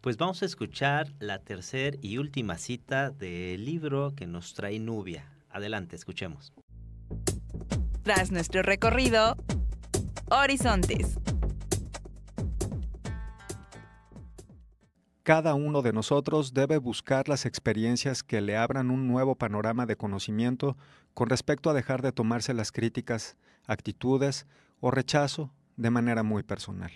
Pues 0.00 0.16
vamos 0.16 0.42
a 0.42 0.46
escuchar 0.46 1.12
la 1.18 1.40
tercera 1.40 1.96
y 2.00 2.18
última 2.18 2.56
cita 2.58 3.10
del 3.10 3.64
libro 3.64 4.14
que 4.14 4.26
nos 4.26 4.54
trae 4.54 4.78
Nubia. 4.78 5.28
Adelante, 5.50 5.96
escuchemos. 5.96 6.52
Tras 8.02 8.30
nuestro 8.30 8.62
recorrido, 8.62 9.36
Horizontes. 10.30 11.18
Cada 15.28 15.52
uno 15.52 15.82
de 15.82 15.92
nosotros 15.92 16.54
debe 16.54 16.78
buscar 16.78 17.28
las 17.28 17.44
experiencias 17.44 18.22
que 18.22 18.40
le 18.40 18.56
abran 18.56 18.90
un 18.90 19.06
nuevo 19.06 19.34
panorama 19.34 19.84
de 19.84 19.94
conocimiento 19.94 20.78
con 21.12 21.28
respecto 21.28 21.68
a 21.68 21.74
dejar 21.74 22.00
de 22.00 22.12
tomarse 22.12 22.54
las 22.54 22.72
críticas, 22.72 23.36
actitudes 23.66 24.46
o 24.80 24.90
rechazo 24.90 25.52
de 25.76 25.90
manera 25.90 26.22
muy 26.22 26.44
personal. 26.44 26.92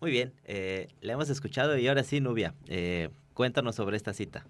Muy 0.00 0.10
bien, 0.10 0.34
eh, 0.46 0.88
le 1.00 1.12
hemos 1.12 1.30
escuchado 1.30 1.78
y 1.78 1.86
ahora 1.86 2.02
sí, 2.02 2.20
Nubia, 2.20 2.56
eh, 2.66 3.10
cuéntanos 3.32 3.76
sobre 3.76 3.96
esta 3.96 4.12
cita. 4.12 4.44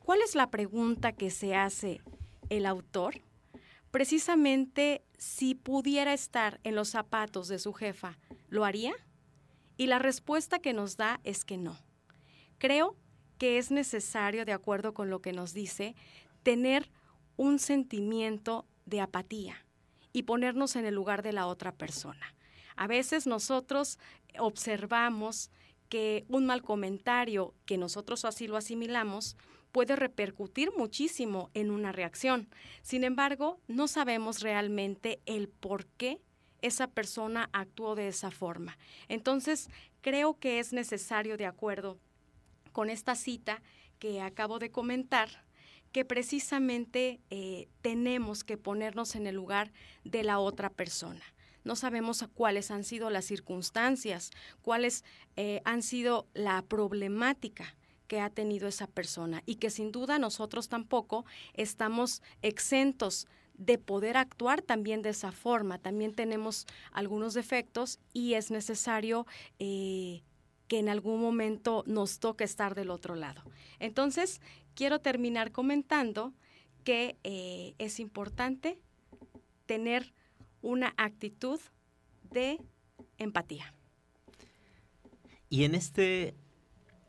¿Cuál 0.00 0.20
es 0.22 0.34
la 0.34 0.50
pregunta 0.50 1.12
que 1.12 1.30
se 1.30 1.54
hace 1.54 2.00
el 2.48 2.66
autor? 2.66 3.20
Precisamente 3.92 5.04
si 5.16 5.54
pudiera 5.54 6.12
estar 6.12 6.58
en 6.64 6.74
los 6.74 6.88
zapatos 6.88 7.46
de 7.46 7.60
su 7.60 7.72
jefa, 7.72 8.18
¿lo 8.48 8.64
haría? 8.64 8.94
Y 9.78 9.86
la 9.86 9.98
respuesta 9.98 10.58
que 10.58 10.74
nos 10.74 10.96
da 10.98 11.20
es 11.24 11.46
que 11.46 11.56
no. 11.56 11.78
Creo 12.58 12.96
que 13.38 13.58
es 13.58 13.70
necesario, 13.70 14.44
de 14.44 14.52
acuerdo 14.52 14.92
con 14.92 15.08
lo 15.08 15.22
que 15.22 15.32
nos 15.32 15.54
dice, 15.54 15.94
tener 16.42 16.90
un 17.36 17.60
sentimiento 17.60 18.66
de 18.84 19.00
apatía 19.00 19.64
y 20.12 20.24
ponernos 20.24 20.74
en 20.74 20.84
el 20.84 20.94
lugar 20.94 21.22
de 21.22 21.32
la 21.32 21.46
otra 21.46 21.72
persona. 21.72 22.34
A 22.74 22.88
veces 22.88 23.28
nosotros 23.28 24.00
observamos 24.38 25.50
que 25.88 26.24
un 26.28 26.44
mal 26.44 26.62
comentario, 26.62 27.54
que 27.64 27.78
nosotros 27.78 28.24
así 28.24 28.48
lo 28.48 28.56
asimilamos, 28.56 29.36
puede 29.70 29.94
repercutir 29.94 30.72
muchísimo 30.76 31.50
en 31.54 31.70
una 31.70 31.92
reacción. 31.92 32.48
Sin 32.82 33.04
embargo, 33.04 33.60
no 33.68 33.86
sabemos 33.86 34.40
realmente 34.40 35.20
el 35.24 35.48
por 35.48 35.86
qué 35.86 36.20
esa 36.62 36.88
persona 36.88 37.48
actuó 37.52 37.94
de 37.94 38.08
esa 38.08 38.30
forma. 38.30 38.78
Entonces, 39.08 39.68
creo 40.00 40.38
que 40.38 40.58
es 40.58 40.72
necesario, 40.72 41.36
de 41.36 41.46
acuerdo 41.46 41.98
con 42.72 42.90
esta 42.90 43.14
cita 43.14 43.62
que 43.98 44.20
acabo 44.20 44.58
de 44.58 44.70
comentar, 44.70 45.44
que 45.92 46.04
precisamente 46.04 47.20
eh, 47.30 47.68
tenemos 47.80 48.44
que 48.44 48.56
ponernos 48.56 49.14
en 49.16 49.26
el 49.26 49.34
lugar 49.34 49.72
de 50.04 50.22
la 50.22 50.38
otra 50.38 50.70
persona. 50.70 51.22
No 51.64 51.76
sabemos 51.76 52.24
cuáles 52.34 52.70
han 52.70 52.84
sido 52.84 53.10
las 53.10 53.24
circunstancias, 53.24 54.30
cuáles 54.62 55.04
eh, 55.36 55.60
han 55.64 55.82
sido 55.82 56.26
la 56.34 56.62
problemática 56.62 57.74
que 58.06 58.20
ha 58.20 58.30
tenido 58.30 58.68
esa 58.68 58.86
persona 58.86 59.42
y 59.44 59.56
que 59.56 59.70
sin 59.70 59.92
duda 59.92 60.18
nosotros 60.18 60.68
tampoco 60.68 61.26
estamos 61.54 62.22
exentos 62.42 63.26
de 63.58 63.76
poder 63.76 64.16
actuar 64.16 64.62
también 64.62 65.02
de 65.02 65.10
esa 65.10 65.32
forma. 65.32 65.78
También 65.78 66.14
tenemos 66.14 66.66
algunos 66.92 67.34
defectos 67.34 67.98
y 68.14 68.34
es 68.34 68.50
necesario 68.50 69.26
eh, 69.58 70.22
que 70.68 70.78
en 70.78 70.88
algún 70.88 71.20
momento 71.20 71.82
nos 71.86 72.20
toque 72.20 72.44
estar 72.44 72.74
del 72.74 72.90
otro 72.90 73.16
lado. 73.16 73.42
Entonces, 73.80 74.40
quiero 74.74 75.00
terminar 75.00 75.50
comentando 75.50 76.32
que 76.84 77.16
eh, 77.24 77.74
es 77.78 78.00
importante 78.00 78.78
tener 79.66 80.14
una 80.62 80.94
actitud 80.96 81.60
de 82.30 82.58
empatía. 83.18 83.74
Y 85.50 85.64
en 85.64 85.74
este 85.74 86.34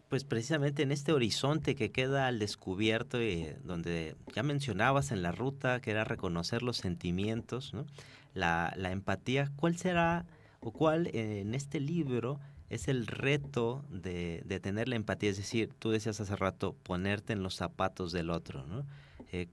pues 0.09 0.23
precisamente 0.23 0.81
en 0.81 0.91
este 0.91 1.13
horizonte 1.13 1.75
que 1.75 1.91
queda 1.91 2.27
al 2.27 2.39
descubierto, 2.39 3.21
y 3.21 3.47
donde 3.63 4.15
ya 4.35 4.43
mencionabas 4.43 5.11
en 5.11 5.21
la 5.21 5.31
ruta, 5.31 5.79
que 5.79 5.91
era 5.91 6.03
reconocer 6.03 6.63
los 6.63 6.77
sentimientos, 6.77 7.73
¿no? 7.73 7.85
la, 8.33 8.73
empatía, 8.91 9.51
¿cuál 9.55 9.77
será 9.77 10.25
o 10.61 10.71
cuál 10.71 11.07
eh, 11.07 11.41
en 11.41 11.53
este 11.53 11.79
libro 11.79 12.39
es 12.69 12.87
el 12.87 13.07
reto 13.07 13.85
de, 13.89 14.41
de, 14.45 14.59
tener 14.59 14.87
la 14.87 14.95
empatía? 14.95 15.29
Es 15.29 15.37
decir, 15.37 15.73
tú 15.77 15.91
decías 15.91 16.19
hace 16.19 16.35
rato, 16.35 16.75
ponerte 16.83 17.33
en 17.33 17.43
los 17.43 17.55
zapatos 17.55 18.11
del 18.11 18.31
otro. 18.31 18.65
¿no? 18.65 18.85
Eh, 19.31 19.47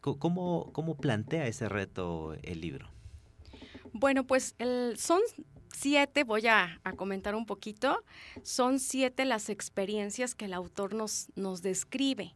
¿cómo, 0.00 0.70
¿Cómo 0.72 0.96
plantea 0.96 1.46
ese 1.46 1.68
reto 1.68 2.34
el 2.42 2.60
libro? 2.60 2.88
Bueno, 3.94 4.26
pues 4.26 4.54
el, 4.58 4.96
son 4.98 5.20
siete, 5.72 6.24
voy 6.24 6.46
a, 6.46 6.80
comentar 6.96 7.34
un 7.34 7.46
poquito, 7.46 8.04
son 8.42 8.78
siete 8.78 9.24
las 9.24 9.48
experiencias 9.48 10.34
que 10.34 10.46
el 10.46 10.54
autor 10.54 10.94
nos, 10.94 11.28
nos 11.34 11.62
describe, 11.62 12.34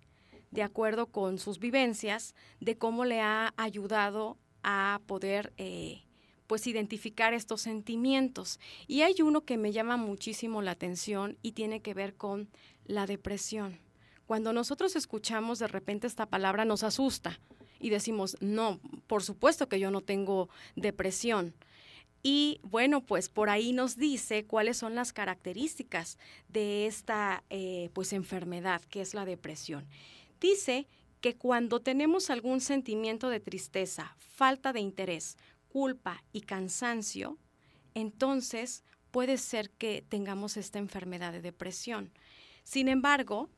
de 0.51 0.63
acuerdo 0.63 1.07
con 1.07 1.39
sus 1.39 1.59
vivencias, 1.59 2.35
de 2.61 2.77
cómo 2.77 3.05
le 3.05 3.21
ha 3.21 3.53
ayudado 3.57 4.37
a 4.63 5.01
poder 5.07 5.53
eh, 5.57 6.03
pues 6.47 6.67
identificar 6.67 7.35
estos 7.35 7.61
sentimientos. 7.63 8.59
Y 8.87 9.03
hay 9.03 9.23
uno 9.23 9.43
que 9.43 9.57
me 9.57 9.73
llama 9.73 9.97
muchísimo 9.97 10.63
la 10.63 10.73
atención 10.73 11.39
y 11.43 11.53
tiene 11.53 11.81
que 11.81 11.95
ver 11.95 12.15
con 12.15 12.49
la 12.85 13.07
depresión. 13.07 13.79
Cuando 14.27 14.53
nosotros 14.53 14.97
escuchamos 14.97 15.59
de 15.59 15.69
repente 15.69 16.07
esta 16.07 16.27
palabra 16.27 16.65
nos 16.65 16.83
asusta 16.83 17.39
y 17.79 17.91
decimos, 17.91 18.37
no, 18.41 18.81
por 19.07 19.23
supuesto 19.23 19.69
que 19.69 19.79
yo 19.79 19.91
no 19.91 20.01
tengo 20.01 20.49
depresión. 20.75 21.55
Y 22.29 22.59
bueno, 22.65 23.07
pues 23.07 23.29
por 23.29 23.51
ahí 23.51 23.73
nos 23.73 23.97
dice 23.97 24.47
cuáles 24.47 24.79
son 24.79 24.97
las 24.97 25.13
características 25.13 26.19
de 26.49 26.89
esta 26.89 27.45
eh, 27.51 27.91
pues 27.93 28.13
enfermedad 28.13 28.83
que 28.91 29.01
es 29.01 29.15
la 29.15 29.25
depresión. 29.25 29.87
Dice 30.41 30.89
que 31.21 31.37
cuando 31.37 31.79
tenemos 31.79 32.29
algún 32.31 32.61
sentimiento 32.61 33.29
de 33.29 33.39
tristeza, 33.39 34.17
falta 34.19 34.73
de 34.73 34.81
interés, 34.81 35.37
culpa 35.69 36.25
y 36.33 36.41
cansancio, 36.41 37.39
entonces 37.95 38.83
puede 39.13 39.39
ser 39.39 39.71
que 39.71 40.03
tengamos 40.03 40.57
esta 40.57 40.81
enfermedad 40.81 41.31
de 41.31 41.43
depresión. 41.43 42.11
Sin 42.65 42.89
embargo, 42.89 43.51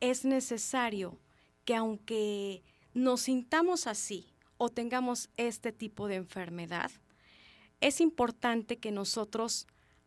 es 0.00 0.26
necesario 0.26 1.18
que 1.64 1.76
aunque 1.76 2.62
nos 2.92 3.22
sintamos 3.22 3.86
así 3.86 4.34
o 4.58 4.68
tengamos 4.68 5.30
este 5.38 5.72
tipo 5.72 6.08
de 6.08 6.16
enfermedad, 6.16 6.90
es 7.82 8.00
importante 8.00 8.78
que 8.78 8.92
nosotros 8.92 9.66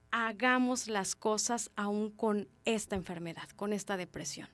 hagamos 0.09 0.88
las 0.88 1.13
cosas 1.13 1.69
aún 1.75 2.09
con 2.09 2.47
esta 2.63 2.95
enfermedad, 2.95 3.49
con 3.57 3.73
esta 3.73 3.97
depresión. 3.97 4.47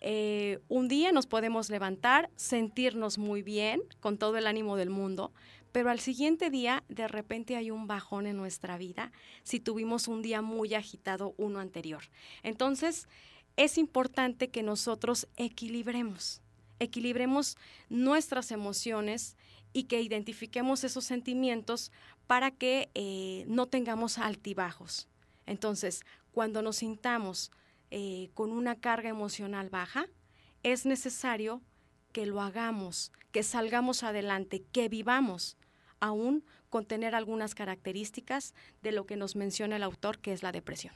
Eh, 0.00 0.60
un 0.68 0.86
día 0.86 1.10
nos 1.10 1.26
podemos 1.26 1.68
levantar, 1.68 2.30
sentirnos 2.36 3.18
muy 3.18 3.42
bien, 3.42 3.82
con 4.00 4.18
todo 4.18 4.36
el 4.36 4.46
ánimo 4.46 4.76
del 4.76 4.88
mundo, 4.88 5.32
pero 5.72 5.90
al 5.90 5.98
siguiente 5.98 6.48
día 6.48 6.84
de 6.88 7.08
repente 7.08 7.56
hay 7.56 7.72
un 7.72 7.88
bajón 7.88 8.26
en 8.26 8.36
nuestra 8.36 8.78
vida 8.78 9.10
si 9.42 9.58
tuvimos 9.58 10.06
un 10.06 10.22
día 10.22 10.40
muy 10.40 10.74
agitado 10.74 11.34
uno 11.36 11.58
anterior. 11.58 12.04
Entonces, 12.44 13.08
es 13.56 13.78
importante 13.78 14.48
que 14.50 14.62
nosotros 14.62 15.26
equilibremos 15.36 16.40
equilibremos 16.78 17.56
nuestras 17.88 18.50
emociones 18.50 19.36
y 19.74 19.84
que 19.84 20.00
identifiquemos 20.00 20.84
esos 20.84 21.04
sentimientos 21.04 21.92
para 22.26 22.50
que 22.52 22.90
eh, 22.94 23.44
no 23.48 23.66
tengamos 23.66 24.16
altibajos. 24.16 25.08
Entonces, 25.44 26.02
cuando 26.32 26.62
nos 26.62 26.76
sintamos 26.76 27.50
eh, 27.90 28.30
con 28.32 28.52
una 28.52 28.76
carga 28.76 29.10
emocional 29.10 29.68
baja, 29.68 30.06
es 30.62 30.86
necesario 30.86 31.60
que 32.12 32.24
lo 32.24 32.40
hagamos, 32.40 33.12
que 33.32 33.42
salgamos 33.42 34.04
adelante, 34.04 34.62
que 34.72 34.88
vivamos, 34.88 35.58
aún 36.00 36.44
con 36.70 36.86
tener 36.86 37.14
algunas 37.14 37.54
características 37.54 38.54
de 38.80 38.92
lo 38.92 39.06
que 39.06 39.16
nos 39.16 39.36
menciona 39.36 39.76
el 39.76 39.82
autor, 39.82 40.18
que 40.20 40.32
es 40.32 40.42
la 40.42 40.52
depresión. 40.52 40.94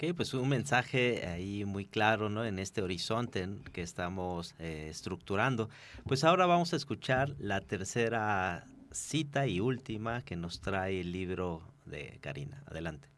Ok, 0.00 0.14
pues 0.14 0.32
un 0.32 0.48
mensaje 0.48 1.26
ahí 1.26 1.64
muy 1.64 1.84
claro, 1.84 2.28
¿no? 2.28 2.44
En 2.44 2.60
este 2.60 2.82
horizonte 2.82 3.48
que 3.72 3.82
estamos 3.82 4.54
eh, 4.60 4.86
estructurando. 4.88 5.70
Pues 6.06 6.22
ahora 6.22 6.46
vamos 6.46 6.72
a 6.72 6.76
escuchar 6.76 7.34
la 7.40 7.60
tercera 7.60 8.64
cita 8.92 9.48
y 9.48 9.58
última 9.58 10.22
que 10.22 10.36
nos 10.36 10.60
trae 10.60 11.00
el 11.00 11.10
libro 11.10 11.62
de 11.84 12.16
Karina. 12.20 12.62
Adelante. 12.66 13.08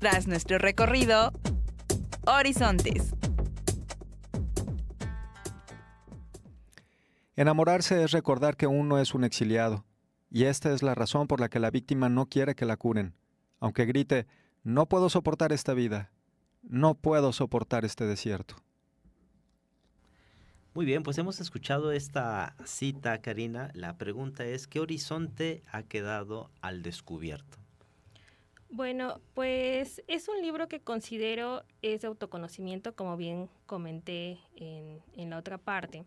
Tras 0.00 0.26
nuestro 0.26 0.58
recorrido, 0.58 1.32
Horizontes. 2.26 3.14
Enamorarse 7.36 8.04
es 8.04 8.10
recordar 8.10 8.58
que 8.58 8.66
uno 8.66 8.98
es 8.98 9.14
un 9.14 9.24
exiliado, 9.24 9.86
y 10.28 10.44
esta 10.44 10.74
es 10.74 10.82
la 10.82 10.94
razón 10.94 11.26
por 11.26 11.40
la 11.40 11.48
que 11.48 11.58
la 11.58 11.70
víctima 11.70 12.10
no 12.10 12.26
quiere 12.26 12.54
que 12.54 12.66
la 12.66 12.76
curen 12.76 13.14
aunque 13.62 13.84
grite, 13.84 14.26
no 14.64 14.86
puedo 14.86 15.08
soportar 15.08 15.52
esta 15.52 15.72
vida, 15.72 16.10
no 16.62 16.94
puedo 16.94 17.32
soportar 17.32 17.84
este 17.84 18.04
desierto. 18.04 18.56
Muy 20.74 20.84
bien, 20.84 21.04
pues 21.04 21.16
hemos 21.18 21.40
escuchado 21.40 21.92
esta 21.92 22.56
cita, 22.64 23.20
Karina. 23.20 23.70
La 23.74 23.98
pregunta 23.98 24.44
es, 24.44 24.66
¿qué 24.66 24.80
horizonte 24.80 25.62
ha 25.70 25.84
quedado 25.84 26.50
al 26.60 26.82
descubierto? 26.82 27.58
Bueno, 28.68 29.20
pues 29.32 30.02
es 30.08 30.28
un 30.28 30.42
libro 30.42 30.66
que 30.66 30.80
considero 30.80 31.62
es 31.82 32.00
de 32.00 32.08
autoconocimiento, 32.08 32.96
como 32.96 33.16
bien 33.16 33.48
comenté 33.66 34.40
en, 34.56 35.00
en 35.14 35.30
la 35.30 35.38
otra 35.38 35.58
parte 35.58 36.04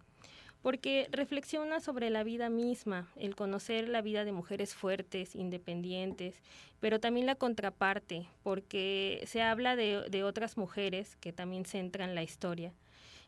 porque 0.65 1.07
reflexiona 1.11 1.79
sobre 1.79 2.09
la 2.09 2.23
vida 2.23 2.49
misma, 2.49 3.07
el 3.17 3.35
conocer 3.35 3.87
la 3.87 4.01
vida 4.01 4.25
de 4.25 4.31
mujeres 4.31 4.73
fuertes, 4.73 5.35
independientes, 5.35 6.41
pero 6.79 6.99
también 6.99 7.27
la 7.27 7.35
contraparte, 7.35 8.27
porque 8.41 9.21
se 9.27 9.43
habla 9.43 9.75
de, 9.75 10.23
otras 10.23 10.57
mujeres 10.57 11.17
que 11.17 11.31
también 11.31 11.65
centran 11.65 12.15
la 12.15 12.23
historia 12.23 12.73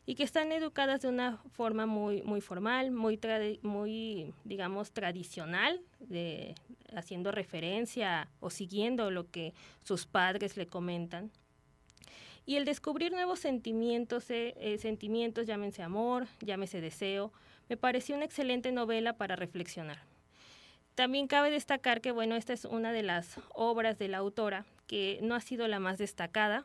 y 0.04 0.16
que 0.16 0.24
están 0.24 0.50
educadas 0.50 1.02
de 1.02 1.10
una 1.10 1.36
forma 1.52 1.86
muy, 1.86 2.40
formal, 2.40 2.90
muy, 2.90 3.20
muy 3.62 4.34
digamos, 4.42 4.90
tradicional, 4.90 5.80
de, 6.00 6.56
haciendo 6.92 7.30
referencia 7.30 8.26
o 8.40 8.50
siguiendo 8.50 9.12
lo 9.12 9.30
que 9.30 9.54
sus 9.84 10.06
padres 10.06 10.56
le 10.56 10.66
comentan 10.66 11.30
y 12.48 12.56
el 12.56 12.64
descubrir 12.64 13.12
nuevos 13.12 13.40
sentimientos, 13.40 14.30
eh, 14.30 14.54
eh, 14.56 14.78
sentimientos, 14.78 15.46
llámense 15.46 15.82
amor, 15.82 16.28
llámese 16.40 16.80
deseo, 16.80 17.30
me 17.68 17.76
pareció 17.76 18.16
una 18.16 18.24
excelente 18.24 18.72
novela 18.72 19.18
para 19.18 19.36
reflexionar. 19.36 19.98
También 20.94 21.26
cabe 21.26 21.50
destacar 21.50 22.00
que, 22.00 22.10
bueno, 22.10 22.36
esta 22.36 22.54
es 22.54 22.64
una 22.64 22.90
de 22.90 23.02
las 23.02 23.38
obras 23.52 23.98
de 23.98 24.08
la 24.08 24.16
autora 24.16 24.64
que 24.86 25.18
no 25.20 25.34
ha 25.34 25.42
sido 25.42 25.68
la 25.68 25.78
más 25.78 25.98
destacada, 25.98 26.64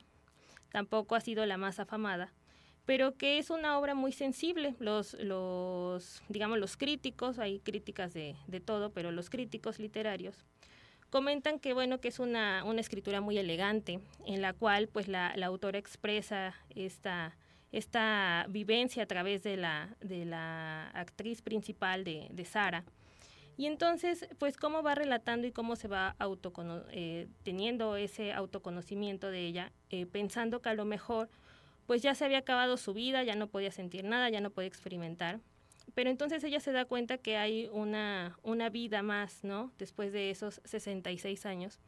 tampoco 0.72 1.16
ha 1.16 1.20
sido 1.20 1.46
la 1.46 1.58
más 1.58 1.82
afamada, 1.82 2.32
pero 2.86 3.18
que 3.18 3.38
es 3.38 3.50
una 3.50 3.78
obra 3.78 3.94
muy 3.94 4.14
sensible. 4.14 4.76
Los, 4.80 5.16
los 5.16 6.24
digamos, 6.30 6.60
los 6.60 6.78
críticos, 6.78 7.40
hay 7.40 7.60
críticas 7.60 8.14
de, 8.14 8.38
de 8.48 8.62
todo, 8.62 8.92
pero 8.92 9.12
los 9.12 9.30
críticos 9.30 9.80
literarios 9.80 10.46
Comentan 11.14 11.60
que 11.60 11.74
bueno 11.74 12.02
que 12.02 12.08
es 12.08 12.18
una, 12.18 12.64
una 12.64 12.82
escritura 12.82 13.22
muy 13.22 13.38
elegante, 13.38 14.00
en 14.26 14.42
la 14.42 14.52
cual 14.52 14.88
pues 14.88 15.08
la, 15.08 15.32
autora 15.44 15.78
expresa 15.78 16.56
esta, 16.74 17.38
esta 17.72 18.48
vivencia 18.50 19.04
a 19.04 19.06
través 19.06 19.44
de 19.44 19.56
la, 19.56 19.96
de 20.02 20.26
la 20.26 20.90
actriz 20.90 21.44
principal 21.44 22.04
de, 22.04 22.30
de 22.32 22.46
Sara. 22.46 22.84
Y 23.58 23.68
entonces, 23.68 24.28
pues 24.40 24.58
cómo 24.58 24.82
va 24.82 24.96
relatando 24.96 25.46
y 25.46 25.52
cómo 25.52 25.76
se 25.76 25.88
va 25.88 26.16
eh, 26.90 27.28
teniendo 27.44 27.96
ese 27.96 28.34
autoconocimiento 28.34 29.30
de 29.30 29.46
ella, 29.46 29.72
eh, 29.92 30.08
pensando 30.08 30.64
que 30.64 30.70
a 30.70 30.74
lo 30.74 30.84
mejor 30.84 31.30
pues 31.86 32.02
ya 32.02 32.16
se 32.16 32.26
había 32.26 32.40
acabado 32.40 32.76
su 32.76 32.92
vida, 32.96 33.22
ya 33.22 33.36
no 33.36 33.46
podía 33.46 33.72
sentir 33.72 34.04
nada, 34.04 34.32
ya 34.32 34.42
no 34.42 34.50
podía 34.50 34.68
experimentar. 34.68 35.42
Pero 35.94 36.10
entonces 36.10 36.44
ella 36.44 36.60
se 36.60 36.72
da 36.72 36.86
cuenta 36.86 37.18
que 37.18 37.38
hay 37.38 37.70
una, 37.72 38.38
una 38.42 38.70
vida 38.70 39.04
más, 39.04 39.44
¿no? 39.44 39.72
Después 39.78 40.12
de 40.12 40.32
esos 40.32 40.62
66 40.66 41.46
años. 41.46 41.80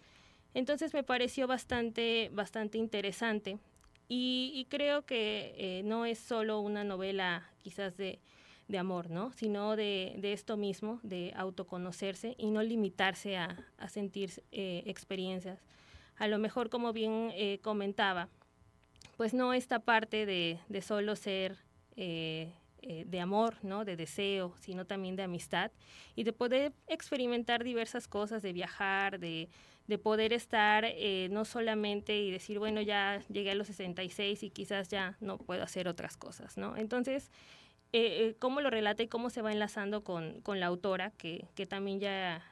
Entonces 0.54 0.94
me 0.94 1.04
pareció 1.04 1.48
bastante, 1.48 2.30
bastante 2.32 2.78
interesante 2.78 3.60
y, 4.08 4.68
creo 4.70 5.06
que 5.06 5.54
eh, 5.58 5.82
no 5.84 6.06
es 6.06 6.20
solo 6.20 6.60
una 6.60 6.84
novela 6.84 7.50
quizás 7.64 7.98
de, 7.98 8.20
de 8.68 8.78
amor, 8.78 9.10
¿no? 9.10 9.32
Sino 9.34 9.76
de, 9.76 10.16
de, 10.18 10.34
esto 10.34 10.58
mismo, 10.58 11.00
de 11.02 11.34
autoconocerse 11.36 12.36
y 12.38 12.52
no 12.52 12.62
limitarse 12.62 13.38
a, 13.38 13.66
a 13.78 13.90
sentir 13.90 14.44
eh, 14.52 14.84
experiencias. 14.86 15.60
A 16.18 16.28
lo 16.28 16.38
mejor, 16.38 16.70
como 16.70 16.94
bien 16.94 17.32
eh, 17.34 17.60
comentaba, 17.64 18.30
pues 19.18 19.34
no 19.34 19.54
esta 19.54 19.80
parte 19.80 20.26
de, 20.26 20.60
de 20.70 20.82
solo 20.82 21.16
ser 21.16 21.58
eh, 22.88 23.04
de 23.08 23.20
amor, 23.20 23.56
¿no? 23.64 23.84
de 23.84 23.96
deseo, 23.96 24.54
sino 24.60 24.86
también 24.86 25.16
de 25.16 25.24
amistad 25.24 25.72
y 26.16 26.24
de 26.24 26.34
poder 26.34 26.72
experimentar 26.86 27.64
diversas 27.64 28.08
cosas, 28.08 28.44
de 28.44 28.54
viajar, 28.54 29.18
de, 29.18 29.50
de 29.88 29.98
poder 29.98 30.34
estar 30.34 30.86
eh, 30.86 31.28
no 31.32 31.46
solamente 31.46 32.16
y 32.16 32.30
decir, 32.30 32.60
bueno, 32.60 32.82
ya 32.82 33.24
llegué 33.28 33.50
a 33.50 33.56
los 33.56 33.66
66 33.66 34.44
y 34.44 34.52
quizás 34.52 34.88
ya 34.88 35.18
no 35.20 35.40
puedo 35.40 35.64
hacer 35.64 35.88
otras 35.88 36.16
cosas, 36.16 36.58
¿no? 36.58 36.78
Entonces, 36.78 37.32
eh, 37.92 38.36
cómo 38.38 38.62
lo 38.62 38.70
relata 38.70 39.02
y 39.02 39.08
cómo 39.08 39.32
se 39.32 39.42
va 39.42 39.52
enlazando 39.52 40.04
con, 40.04 40.42
con 40.42 40.60
la 40.60 40.68
autora, 40.68 41.10
que, 41.10 41.48
que 41.56 41.66
también 41.66 42.00
ya 42.00 42.44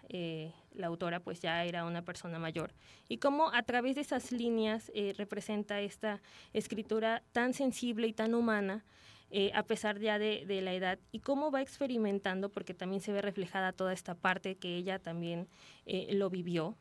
la 0.73 0.87
autora 0.87 1.19
pues 1.19 1.41
ya 1.41 1.63
era 1.63 1.85
una 1.85 2.01
persona 2.01 2.39
mayor, 2.39 2.73
y 3.07 3.17
cómo 3.19 3.53
a 3.53 3.61
través 3.61 3.93
de 3.93 4.01
esas 4.01 4.31
líneas 4.31 4.91
representa 5.15 5.79
esta 5.79 6.23
escritura 6.53 7.21
tan 7.33 7.53
sensible 7.53 8.07
y 8.07 8.13
tan 8.13 8.33
humana, 8.33 8.83
eh, 9.31 9.51
a 9.55 9.63
pesar 9.63 9.99
ya 9.99 10.19
de, 10.19 10.45
la 10.61 10.73
edad, 10.73 10.99
y 11.11 11.19
cómo 11.19 11.51
va 11.51 11.61
experimentando, 11.61 12.49
porque 12.49 12.73
también 12.73 13.01
se 13.01 13.11
ve 13.11 13.21
reflejada 13.21 13.71
toda 13.71 13.93
esta 13.93 14.15
parte 14.15 14.55
que 14.55 14.75
ella 14.75 14.99
también 14.99 15.47
eh, 15.85 16.13
lo 16.13 16.29
vivió. 16.29 16.77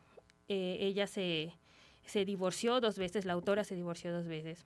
Eh, 0.48 0.78
ella 0.80 1.06
se, 1.06 1.54
se 2.04 2.24
divorció 2.24 2.80
dos 2.80 2.98
veces, 2.98 3.24
la 3.24 3.32
autora 3.32 3.64
se 3.64 3.74
divorció 3.74 4.12
dos 4.12 4.26
veces. 4.26 4.64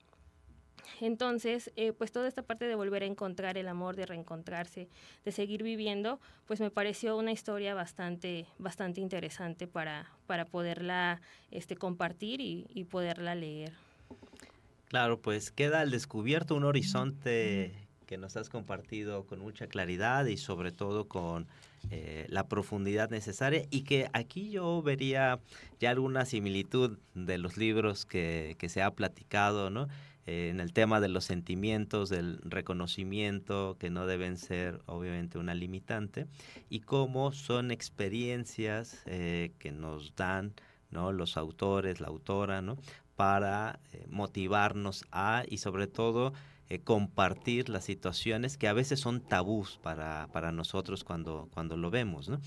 Entonces, 1.01 1.73
pues 1.99 2.13
toda 2.13 2.29
esta 2.29 2.43
parte 2.43 2.67
de 2.67 2.77
volver 2.77 3.03
a 3.03 3.07
encontrar 3.07 3.59
el 3.59 3.67
amor, 3.67 3.97
de 3.97 4.07
reencontrarse, 4.07 4.89
de 5.25 5.33
seguir 5.33 5.65
viviendo, 5.65 6.21
pues 6.47 6.61
me 6.61 6.71
pareció 6.71 7.17
una 7.17 7.33
historia 7.33 7.75
bastante, 7.75 8.47
bastante 8.59 9.01
interesante 9.01 9.67
para, 9.67 10.13
para 10.27 10.45
poderla 10.45 11.21
este, 11.51 11.77
compartir 11.77 12.41
y, 12.41 12.67
y 12.71 12.85
poderla 12.85 13.35
leer. 13.35 13.73
Claro, 14.89 15.21
pues 15.21 15.51
queda 15.51 15.81
al 15.81 15.91
descubierto 15.91 16.55
un 16.55 16.65
horizonte 16.65 17.87
que 18.07 18.19
nos 18.19 18.37
has 18.37 18.49
compartido 18.49 19.27
con 19.27 19.41
mucha 19.41 19.67
claridad 19.67 20.27
y 20.27 20.37
sobre 20.37 20.71
todo 20.71 21.09
con 21.09 21.49
eh, 21.91 22.27
la 22.29 22.47
profundidad 22.47 23.11
necesaria 23.11 23.65
y 23.71 23.83
que 23.83 24.09
aquí 24.13 24.51
yo 24.51 24.81
vería 24.83 25.41
ya 25.81 25.91
alguna 25.91 26.25
similitud 26.25 26.99
de 27.15 27.39
los 27.39 27.57
libros 27.57 28.07
que, 28.07 28.55
que 28.59 28.69
se 28.69 28.81
ha 28.81 28.93
platicado, 28.93 29.71
¿no? 29.71 29.89
Eh, 30.27 30.49
en 30.51 30.59
el 30.59 30.73
tema 30.73 31.01
de 31.01 31.09
los 31.09 31.25
sentimientos, 31.25 32.09
del 32.09 32.41
reconocimiento, 32.43 33.77
que 33.79 33.91
no 33.91 34.07
deben 34.07 34.39
ser 34.39 34.81
obviamente 34.87 35.39
una 35.39 35.55
limitante, 35.55 36.27
y 36.69 36.81
cómo 36.81 37.31
son 37.31 37.71
experiencias 37.71 39.03
eh, 39.07 39.53
que 39.61 39.71
nos 39.71 40.17
dan 40.17 40.53
¿no? 40.91 41.13
los 41.13 41.37
autores, 41.37 42.01
la 42.01 42.09
autora, 42.09 42.61
¿no? 42.61 42.77
Para 43.17 43.81
eh, 43.93 44.07
motivarnos 44.09 45.05
a 45.11 45.43
y 45.49 45.59
sobre 45.59 45.87
todo 45.87 46.33
eh, 46.69 46.81
compartir 46.81 47.69
las 47.69 47.85
situaciones 47.85 48.57
que 48.57 48.69
a 48.69 48.73
veces 48.73 49.01
son 49.01 49.21
tabús 49.21 49.81
para, 49.83 50.29
para 50.33 50.53
nosotros 50.53 51.03
cuando, 51.03 51.49
cuando 51.53 51.77
lo 51.77 51.91
vemos. 51.91 52.29
¿no? 52.29 52.39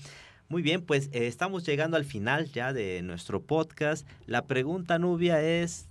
Muy 0.48 0.62
bien, 0.62 0.82
pues 0.82 1.08
eh, 1.12 1.26
estamos 1.26 1.66
llegando 1.66 1.96
al 1.96 2.04
final 2.04 2.50
ya 2.52 2.72
de 2.72 3.02
nuestro 3.02 3.42
podcast. 3.42 4.06
La 4.26 4.46
pregunta, 4.46 4.98
Nubia, 4.98 5.42
es 5.42 5.86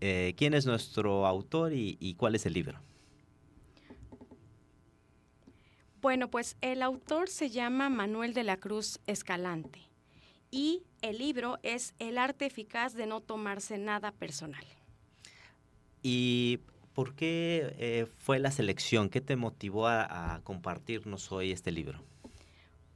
¿quién 0.00 0.52
es 0.52 0.66
nuestro 0.66 1.26
autor 1.26 1.72
y, 1.72 1.96
y 2.00 2.14
cuál 2.14 2.34
es 2.34 2.44
el 2.44 2.52
libro? 2.52 2.80
Bueno, 6.02 6.28
pues 6.28 6.56
el 6.60 6.82
autor 6.82 7.28
se 7.28 7.50
llama 7.50 7.88
Manuel 7.88 8.34
de 8.34 8.44
la 8.44 8.58
Cruz 8.58 9.00
Escalante 9.06 9.85
y 10.56 10.84
el 11.02 11.18
libro 11.18 11.58
es 11.62 11.94
El 11.98 12.16
arte 12.16 12.46
eficaz 12.46 12.94
de 12.94 13.06
no 13.06 13.20
tomarse 13.20 13.76
nada 13.76 14.10
personal. 14.10 14.64
Y 16.02 16.60
¿por 16.94 17.14
qué 17.14 17.74
eh, 17.78 18.06
fue 18.16 18.38
la 18.38 18.50
selección? 18.50 19.10
¿Qué 19.10 19.20
te 19.20 19.36
motivó 19.36 19.86
a, 19.86 20.40
compartirnos 20.44 21.30
hoy 21.30 21.52
este 21.52 21.72
libro? 21.72 22.02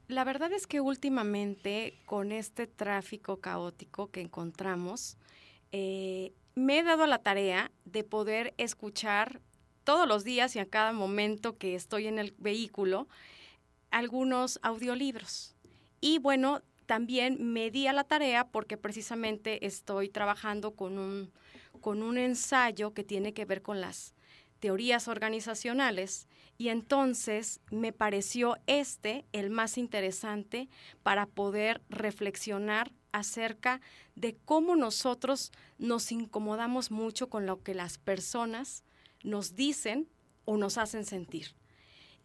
La 0.07 0.23
verdad 0.23 0.51
es 0.51 0.65
que 0.65 0.81
últimamente 0.81 1.99
con 2.05 2.31
este 2.31 2.65
tráfico 2.65 3.37
caótico 3.37 4.09
que 4.09 4.21
encontramos, 4.21 5.17
eh, 5.71 6.33
me 6.55 6.79
he 6.79 6.83
dado 6.83 7.05
la 7.05 7.19
tarea 7.19 7.71
de 7.85 8.03
poder 8.03 8.55
escuchar 8.57 9.39
todos 9.83 10.07
los 10.07 10.23
días 10.23 10.55
y 10.55 10.59
a 10.59 10.65
cada 10.65 10.93
momento 10.93 11.59
que 11.59 11.75
estoy 11.75 12.07
en 12.07 12.17
el 12.17 12.33
vehículo 12.39 13.07
algunos 13.91 14.59
audiolibros. 14.63 15.55
Y 16.01 16.17
bueno, 16.17 16.63
también 16.91 17.53
me 17.53 17.71
di 17.71 17.87
a 17.87 17.93
la 17.93 18.03
tarea 18.03 18.49
porque 18.49 18.75
precisamente 18.75 19.65
estoy 19.65 20.09
trabajando 20.09 20.75
con 20.75 20.99
un, 20.99 21.31
con 21.79 22.03
un 22.03 22.17
ensayo 22.17 22.93
que 22.93 23.05
tiene 23.05 23.33
que 23.33 23.45
ver 23.45 23.61
con 23.61 23.79
las 23.79 24.13
teorías 24.59 25.07
organizacionales 25.07 26.27
y 26.57 26.67
entonces 26.67 27.61
me 27.71 27.93
pareció 27.93 28.57
este 28.67 29.23
el 29.31 29.51
más 29.51 29.77
interesante 29.77 30.67
para 31.01 31.27
poder 31.27 31.81
reflexionar 31.87 32.91
acerca 33.13 33.79
de 34.15 34.35
cómo 34.43 34.75
nosotros 34.75 35.53
nos 35.77 36.11
incomodamos 36.11 36.91
mucho 36.91 37.29
con 37.29 37.45
lo 37.45 37.63
que 37.63 37.73
las 37.73 37.99
personas 37.99 38.83
nos 39.23 39.55
dicen 39.55 40.09
o 40.43 40.57
nos 40.57 40.77
hacen 40.77 41.05
sentir. 41.05 41.55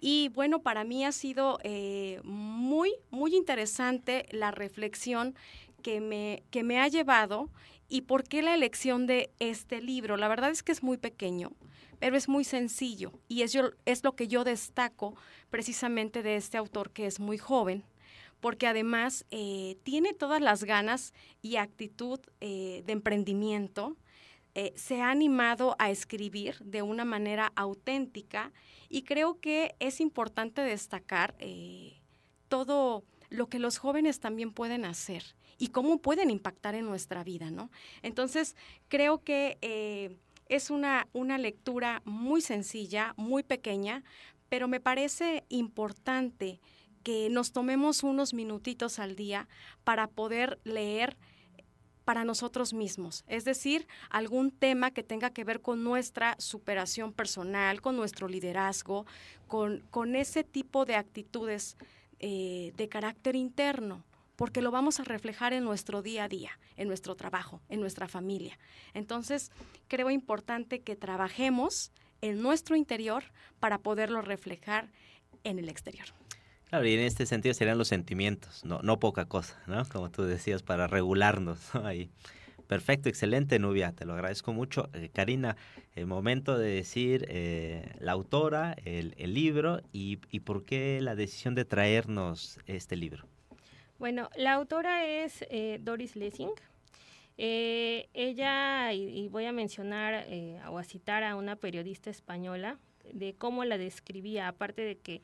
Y 0.00 0.28
bueno, 0.30 0.60
para 0.60 0.84
mí 0.84 1.04
ha 1.04 1.12
sido 1.12 1.58
eh, 1.62 2.20
muy, 2.24 2.92
muy 3.10 3.34
interesante 3.34 4.26
la 4.30 4.50
reflexión 4.50 5.34
que 5.82 6.00
me, 6.00 6.42
que 6.50 6.62
me 6.62 6.80
ha 6.80 6.88
llevado 6.88 7.50
y 7.88 8.02
por 8.02 8.24
qué 8.24 8.42
la 8.42 8.54
elección 8.54 9.06
de 9.06 9.30
este 9.38 9.80
libro. 9.80 10.16
La 10.16 10.28
verdad 10.28 10.50
es 10.50 10.62
que 10.62 10.72
es 10.72 10.82
muy 10.82 10.96
pequeño, 10.96 11.52
pero 11.98 12.16
es 12.16 12.28
muy 12.28 12.44
sencillo 12.44 13.12
y 13.28 13.42
es, 13.42 13.56
es 13.84 14.04
lo 14.04 14.14
que 14.16 14.28
yo 14.28 14.44
destaco 14.44 15.14
precisamente 15.50 16.22
de 16.22 16.36
este 16.36 16.58
autor 16.58 16.90
que 16.90 17.06
es 17.06 17.20
muy 17.20 17.38
joven 17.38 17.84
porque 18.40 18.66
además 18.66 19.24
eh, 19.30 19.76
tiene 19.82 20.12
todas 20.12 20.40
las 20.40 20.64
ganas 20.64 21.14
y 21.42 21.56
actitud 21.56 22.20
eh, 22.40 22.82
de 22.86 22.92
emprendimiento, 22.92 23.96
eh, 24.58 24.72
se 24.74 25.02
ha 25.02 25.10
animado 25.10 25.76
a 25.78 25.90
escribir 25.90 26.56
de 26.64 26.80
una 26.80 27.04
manera 27.04 27.52
auténtica 27.56 28.54
y 28.88 29.02
creo 29.02 29.38
que 29.38 29.76
es 29.80 30.00
importante 30.00 30.62
destacar 30.62 31.36
todo 32.48 33.04
lo 33.28 33.50
que 33.50 33.58
los 33.58 33.76
jóvenes 33.76 34.18
también 34.18 34.52
pueden 34.52 34.86
hacer 34.86 35.36
y 35.58 35.68
cómo 35.68 35.98
pueden 35.98 36.30
impactar 36.30 36.74
en 36.74 36.86
nuestra 36.86 37.22
vida, 37.22 37.50
¿no? 37.50 37.70
Entonces, 38.00 38.56
creo 38.88 39.22
que 39.22 39.58
es 40.48 40.70
una, 40.70 41.06
una 41.12 41.36
lectura 41.36 42.00
muy 42.06 42.40
sencilla, 42.40 43.12
muy 43.18 43.42
pequeña, 43.42 44.04
pero 44.48 44.68
me 44.68 44.80
parece 44.80 45.44
importante 45.50 46.60
que 47.02 47.28
nos 47.30 47.52
tomemos 47.52 48.02
unos 48.02 48.34
minutitos 48.34 48.98
al 48.98 49.16
día 49.16 49.48
para 49.84 50.08
poder 50.08 50.58
leer 50.64 51.16
para 52.06 52.24
nosotros 52.24 52.72
mismos, 52.72 53.24
es 53.26 53.44
decir, 53.44 53.88
algún 54.10 54.52
tema 54.52 54.92
que 54.92 55.02
tenga 55.02 55.30
que 55.30 55.42
ver 55.42 55.60
con 55.60 55.82
nuestra 55.82 56.36
superación 56.38 57.12
personal, 57.12 57.80
con 57.80 57.96
nuestro 57.96 58.28
liderazgo, 58.28 59.06
con, 59.48 59.82
con 59.90 60.14
ese 60.14 60.44
tipo 60.44 60.84
de 60.84 60.94
actitudes 60.94 61.76
eh, 62.20 62.72
de 62.76 62.88
carácter 62.88 63.34
interno, 63.34 64.04
porque 64.36 64.62
lo 64.62 64.70
vamos 64.70 65.00
a 65.00 65.04
reflejar 65.04 65.52
en 65.52 65.64
nuestro 65.64 66.00
día 66.00 66.24
a 66.24 66.28
día, 66.28 66.60
en 66.76 66.86
nuestro 66.86 67.16
trabajo, 67.16 67.60
en 67.68 67.80
nuestra 67.80 68.06
familia. 68.06 68.56
Entonces, 68.94 69.50
creo 69.88 70.08
importante 70.08 70.82
que 70.82 70.94
trabajemos 70.94 71.90
en 72.20 72.40
nuestro 72.40 72.76
interior 72.76 73.24
para 73.58 73.78
poderlo 73.78 74.22
reflejar 74.22 74.90
en 75.42 75.58
el 75.58 75.68
exterior. 75.68 76.06
Claro, 76.68 76.86
y 76.86 76.94
en 76.94 77.00
este 77.00 77.26
sentido 77.26 77.54
serían 77.54 77.78
los 77.78 77.88
sentimientos, 77.88 78.64
no, 78.64 78.80
no 78.82 78.98
poca 78.98 79.26
cosa, 79.26 79.60
¿no? 79.66 79.84
Como 79.88 80.10
tú 80.10 80.24
decías, 80.24 80.62
para 80.62 80.88
regularnos 80.88 81.74
ahí. 81.76 82.10
Perfecto, 82.66 83.08
excelente, 83.08 83.60
Nubia, 83.60 83.92
te 83.92 84.04
lo 84.04 84.14
agradezco 84.14 84.52
mucho. 84.52 84.88
Eh, 84.92 85.08
Karina, 85.12 85.56
el 85.94 86.06
momento 86.06 86.58
de 86.58 86.70
decir 86.70 87.26
eh, 87.28 87.94
la 88.00 88.12
autora, 88.12 88.74
el, 88.84 89.14
libro 89.32 89.80
y, 89.92 90.16
por 90.40 90.64
qué 90.64 90.98
la 91.00 91.14
decisión 91.14 91.54
de 91.54 91.64
traernos 91.64 92.58
este 92.66 92.96
libro. 92.96 93.26
Bueno, 93.98 94.28
la 94.36 94.54
autora 94.54 95.06
es 95.06 95.44
eh, 95.48 95.78
Doris 95.80 96.16
Lessing. 96.16 96.50
ella, 97.36 98.92
y, 98.92 99.28
voy 99.28 99.44
a 99.44 99.52
mencionar 99.52 100.26
o 100.68 100.78
a 100.78 100.84
citar 100.84 101.22
a 101.22 101.36
una 101.36 101.54
periodista 101.54 102.10
española, 102.10 102.78
de 103.12 103.34
cómo 103.34 103.64
la 103.64 103.78
describía, 103.78 104.48
aparte 104.48 104.82
de 104.82 104.98
que 104.98 105.22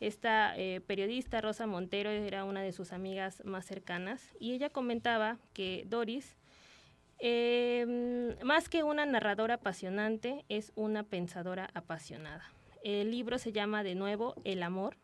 esta 0.00 0.56
eh, 0.56 0.80
periodista, 0.80 1.40
Rosa 1.40 1.66
Montero, 1.66 2.10
era 2.10 2.44
una 2.44 2.62
de 2.62 2.72
sus 2.72 2.92
amigas 2.92 3.44
más 3.44 3.66
cercanas 3.66 4.34
y 4.38 4.52
ella 4.52 4.70
comentaba 4.70 5.38
que 5.52 5.84
Doris, 5.86 6.36
em, 7.18 8.38
más 8.44 8.68
que 8.68 8.82
una 8.82 9.06
narradora 9.06 9.54
apasionante, 9.54 10.44
es 10.48 10.72
una 10.74 11.02
pensadora 11.02 11.70
apasionada. 11.74 12.44
El 12.82 13.10
libro 13.10 13.38
se 13.38 13.52
llama 13.52 13.82
de 13.82 13.94
nuevo 13.94 14.34
El 14.44 14.62
amor. 14.62 14.96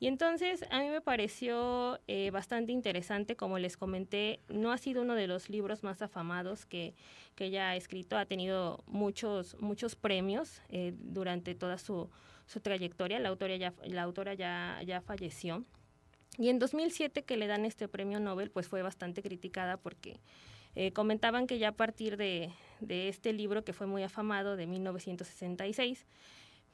Y 0.00 0.08
entonces 0.08 0.64
a 0.70 0.80
mí 0.80 0.88
me 0.88 1.00
pareció 1.00 2.00
eh, 2.08 2.32
bastante 2.32 2.72
interesante, 2.72 3.36
como 3.36 3.60
les 3.60 3.76
comenté, 3.76 4.40
no 4.48 4.72
ha 4.72 4.78
sido 4.78 5.02
uno 5.02 5.14
de 5.14 5.28
los 5.28 5.48
libros 5.48 5.84
más 5.84 6.02
afamados 6.02 6.66
que, 6.66 6.94
que 7.36 7.44
ella 7.44 7.70
ha 7.70 7.76
escrito, 7.76 8.18
ha 8.18 8.26
tenido 8.26 8.82
muchos, 8.88 9.56
muchos 9.60 9.94
premios 9.94 10.60
eh, 10.70 10.92
durante 10.98 11.54
toda 11.54 11.78
su, 11.78 12.10
su 12.46 12.60
trayectoria. 12.60 13.18
La 13.18 13.28
autora 13.28 13.56
ya, 13.56 13.74
la 13.84 14.02
autora 14.02 14.34
ya, 14.34 14.80
ya 14.84 15.00
falleció. 15.00 15.64
Y 16.38 16.48
en 16.48 16.58
2007 16.58 17.24
que 17.24 17.36
le 17.36 17.46
dan 17.46 17.64
este 17.64 17.88
premio 17.88 18.20
Nobel, 18.20 18.50
pues 18.50 18.68
fue 18.68 18.82
bastante 18.82 19.22
criticada 19.22 19.76
porque 19.76 20.20
eh, 20.74 20.92
comentaban 20.92 21.46
que 21.46 21.58
ya 21.58 21.68
a 21.68 21.72
partir 21.72 22.16
de, 22.16 22.50
de, 22.80 23.08
este 23.08 23.32
libro, 23.32 23.64
que 23.64 23.74
fue 23.74 23.86
muy 23.86 24.02
afamado, 24.02 24.56
de 24.56 24.66
1966, 24.66 26.06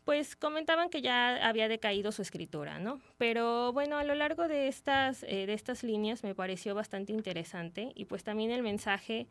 pues 0.05 0.37
comentaban 0.37 0.89
que 0.89 1.03
ya 1.03 1.47
había 1.47 1.69
decaído 1.69 2.13
su 2.13 2.23
escritura, 2.23 2.79
¿no? 2.79 3.01
Pero 3.19 3.73
bueno, 3.73 3.99
a 3.99 4.05
lo 4.05 4.15
largo 4.15 4.49
de 4.49 4.69
estas, 4.69 5.23
eh, 5.25 5.45
de 5.47 5.53
estas 5.53 5.83
líneas 5.83 6.23
me 6.23 6.35
pareció 6.35 6.75
bastante 6.75 7.13
interesante 7.13 7.93
y 7.95 8.05
pues 8.05 8.25
también 8.25 8.51
el 8.51 8.63
mensaje 8.63 9.27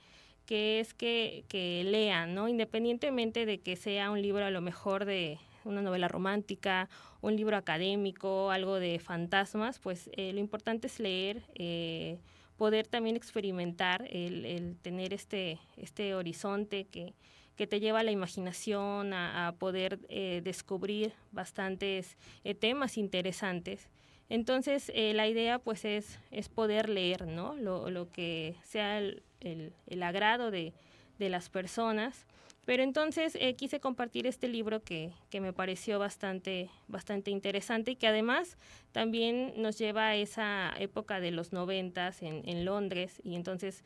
que 0.45 0.80
es 0.80 0.93
que, 0.93 1.45
que 1.47 1.84
lean, 1.84 2.36
¿no? 2.36 2.47
Independientemente 2.47 3.45
de 3.45 3.60
que 3.60 3.76
sea 3.76 4.12
un 4.12 4.21
libro 4.21 4.45
a 4.45 4.52
lo 4.52 4.62
mejor 4.62 5.06
de, 5.06 5.39
una 5.67 5.82
novela 5.82 6.08
romántica, 6.08 6.89
un 7.21 7.36
libro 7.36 7.58
académico, 7.58 8.51
algo 8.51 8.80
de 8.80 8.99
fantasmas, 8.99 9.80
pues 9.80 10.10
eh, 10.13 10.34
lo 10.34 10.39
importante 10.39 10.88
es 10.88 10.99
leer, 10.99 11.43
eh, 11.56 12.19
poder 12.58 12.88
también 12.88 13.15
experimentar, 13.15 14.08
el, 14.10 14.77
tener 14.82 15.13
este, 15.13 15.60
este 15.75 16.15
horizonte 16.15 16.86
que, 16.86 17.13
que 17.56 17.67
te 17.67 17.80
lleva 17.80 17.99
a 17.99 18.03
la 18.03 18.12
imaginación, 18.12 19.13
a, 19.13 19.56
poder 19.60 19.99
eh, 20.10 20.41
descubrir 20.43 21.13
bastantes 21.32 22.17
temas 22.60 22.97
interesantes. 22.97 23.89
Entonces, 24.30 24.91
la 24.93 25.27
idea 25.27 25.60
pues 25.60 25.86
es, 25.86 26.19
es 26.32 26.49
poder 26.49 26.89
leer, 26.89 27.27
¿no? 27.27 27.56
Lo, 27.56 27.89
lo 27.89 28.10
que 28.10 28.56
sea 28.63 28.97
el, 28.97 29.23
el, 29.39 29.71
el 29.86 30.03
agrado 30.03 30.51
de, 30.51 30.73
de 31.19 31.30
las 31.30 31.49
personas 31.49 32.25
pero 32.67 32.84
entonces 32.84 33.38
eh, 33.39 33.56
quise 33.56 33.80
compartir 33.80 34.27
este 34.27 34.49
libro 34.49 34.84
que, 34.84 35.13
que, 35.30 35.39
me 35.39 35.53
pareció 35.53 35.99
bastante, 35.99 36.69
bastante 36.89 37.32
interesante 37.32 37.91
y 37.91 37.95
que 37.95 38.08
además 38.08 38.58
también 38.91 39.53
nos 39.56 39.77
lleva 39.77 40.08
a 40.08 40.15
esa 40.17 40.73
época 40.77 41.21
de 41.21 41.32
los 41.32 41.53
noventas 41.53 42.21
en, 42.21 42.41
en 42.43 42.65
Londres 42.65 43.21
y 43.23 43.36
entonces 43.36 43.86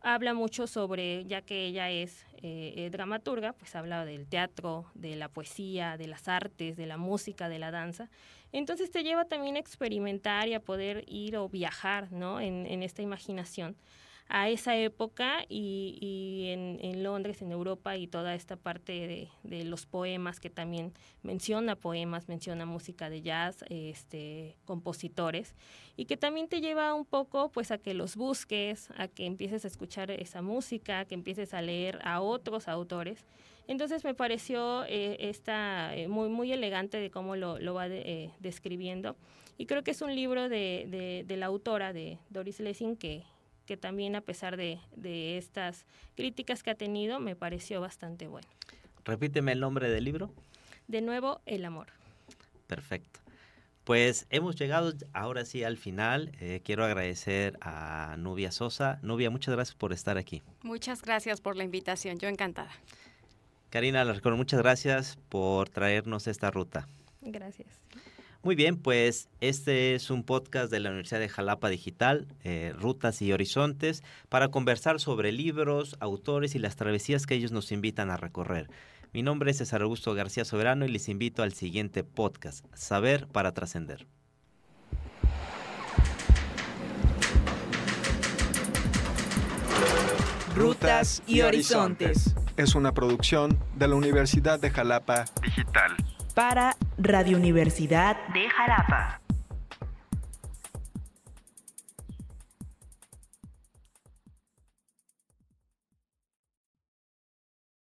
habla 0.00 0.32
mucho 0.32 0.66
sobre, 0.66 1.26
ya 1.26 1.42
que 1.42 1.66
ella 1.66 1.90
es 1.90 2.24
eh, 2.38 2.72
eh, 2.78 2.88
dramaturga, 2.90 3.52
pues 3.52 3.76
habla 3.76 4.06
del 4.06 4.26
teatro, 4.26 4.86
de 4.94 5.14
la 5.14 5.28
poesía, 5.28 5.98
de 5.98 6.06
las 6.06 6.26
artes, 6.26 6.78
de 6.78 6.86
la 6.86 6.96
música, 6.96 7.50
de 7.50 7.58
la 7.58 7.70
danza. 7.70 8.08
Entonces 8.50 8.90
te 8.90 9.02
lleva 9.02 9.26
también 9.26 9.56
a 9.56 9.58
experimentar 9.58 10.48
y 10.48 10.54
a 10.54 10.60
poder 10.60 11.04
ir 11.06 11.36
o 11.36 11.50
viajar 11.50 12.10
¿no? 12.10 12.40
en, 12.40 12.64
en 12.64 12.82
esta 12.82 13.02
imaginación 13.02 13.76
a 14.28 14.48
esa 14.48 14.76
época 14.76 15.44
y, 15.48 16.46
en, 16.48 17.02
Londres, 17.02 17.42
en 17.42 17.52
Europa 17.52 17.96
y 17.96 18.06
toda 18.06 18.34
esta 18.34 18.56
parte 18.56 19.28
de, 19.42 19.64
los 19.64 19.86
poemas 19.86 20.40
que 20.40 20.50
también 20.50 20.92
menciona 21.22 21.76
poemas, 21.76 22.28
menciona 22.28 22.64
música 22.64 23.10
de 23.10 23.22
jazz, 23.22 23.64
este, 23.68 24.56
compositores 24.64 25.54
y 25.96 26.06
que 26.06 26.16
también 26.16 26.48
te 26.48 26.60
lleva 26.60 26.94
un 26.94 27.04
poco 27.04 27.50
pues 27.50 27.70
a 27.70 27.78
que 27.78 27.94
los 27.94 28.16
busques, 28.16 28.90
a 28.96 29.08
que 29.08 29.26
empieces 29.26 29.64
a 29.64 29.68
escuchar 29.68 30.10
esa 30.10 30.40
música, 30.40 31.04
que 31.04 31.14
empieces 31.14 31.52
a 31.54 31.60
leer 31.60 31.98
a 32.02 32.20
otros 32.20 32.68
autores. 32.68 33.26
Entonces 33.68 34.02
me 34.02 34.14
pareció 34.14 34.84
eh, 34.84 35.16
esta 35.20 35.94
eh, 35.94 36.08
muy 36.08 36.28
muy 36.28 36.52
elegante 36.52 36.98
de 36.98 37.10
cómo 37.10 37.36
lo, 37.36 37.74
va 37.74 37.86
eh, 37.86 38.30
describiendo 38.40 39.16
y 39.58 39.66
creo 39.66 39.84
que 39.84 39.92
es 39.92 40.02
un 40.02 40.14
libro 40.14 40.48
de, 40.48 41.24
de 41.26 41.36
la 41.36 41.46
autora 41.46 41.92
de 41.92 42.18
Doris 42.30 42.58
Lessing 42.58 42.96
que, 42.96 43.24
que 43.72 43.78
también 43.78 44.16
a 44.16 44.20
pesar 44.20 44.58
de, 44.58 44.78
estas 45.38 45.86
críticas 46.14 46.62
que 46.62 46.70
ha 46.70 46.74
tenido, 46.74 47.20
me 47.20 47.34
pareció 47.34 47.80
bastante 47.80 48.26
bueno. 48.26 48.46
Repíteme 49.02 49.52
el 49.52 49.60
nombre 49.60 49.88
del 49.88 50.04
libro. 50.04 50.30
De 50.88 51.00
nuevo, 51.00 51.40
el 51.46 51.64
amor. 51.64 51.86
Perfecto. 52.66 53.20
Pues 53.84 54.26
hemos 54.28 54.56
llegado 54.56 54.92
ahora 55.14 55.46
sí 55.46 55.64
al 55.64 55.78
final. 55.78 56.32
Eh, 56.38 56.60
quiero 56.62 56.84
agradecer 56.84 57.56
a 57.62 58.16
Nubia 58.18 58.52
Sosa. 58.52 58.98
Nubia, 59.00 59.30
muchas 59.30 59.54
gracias 59.54 59.74
por 59.74 59.94
estar 59.94 60.18
aquí. 60.18 60.42
Muchas 60.62 61.00
gracias 61.00 61.40
por 61.40 61.56
la 61.56 61.64
invitación, 61.64 62.18
yo 62.18 62.28
encantada. 62.28 62.72
Karina 63.70 64.02
Alarcón, 64.02 64.36
muchas 64.36 64.60
gracias 64.60 65.16
por 65.30 65.70
traernos 65.70 66.26
esta 66.26 66.50
ruta. 66.50 66.88
Gracias. 67.22 67.80
Muy 68.44 68.56
bien, 68.56 68.76
pues 68.76 69.28
este 69.40 69.94
es 69.94 70.10
un 70.10 70.24
podcast 70.24 70.68
de 70.68 70.80
la 70.80 70.88
Universidad 70.88 71.20
de 71.20 71.28
Jalapa 71.28 71.68
Digital, 71.68 72.26
eh, 72.42 72.74
Rutas 72.76 73.22
y 73.22 73.32
Horizontes, 73.32 74.02
para 74.28 74.48
conversar 74.48 74.98
sobre 74.98 75.30
libros, 75.30 75.96
autores 76.00 76.56
y 76.56 76.58
las 76.58 76.74
travesías 76.74 77.24
que 77.24 77.36
ellos 77.36 77.52
nos 77.52 77.70
invitan 77.70 78.10
a 78.10 78.16
recorrer. 78.16 78.68
Mi 79.12 79.22
nombre 79.22 79.52
es 79.52 79.58
César 79.58 79.82
Augusto 79.82 80.12
García 80.14 80.44
Soberano 80.44 80.84
y 80.84 80.88
les 80.88 81.08
invito 81.08 81.44
al 81.44 81.52
siguiente 81.52 82.02
podcast, 82.02 82.66
Saber 82.74 83.28
para 83.28 83.52
Trascender. 83.52 84.08
Rutas 90.56 91.22
y 91.28 91.42
Horizontes. 91.42 92.34
Es 92.56 92.74
una 92.74 92.92
producción 92.92 93.56
de 93.76 93.86
la 93.86 93.94
Universidad 93.94 94.58
de 94.58 94.70
Jalapa 94.70 95.26
Digital. 95.42 95.94
Para 96.34 96.76
Radio 96.98 97.36
Universidad 97.36 98.16
De 98.32 98.48
Jalapa. 98.48 99.21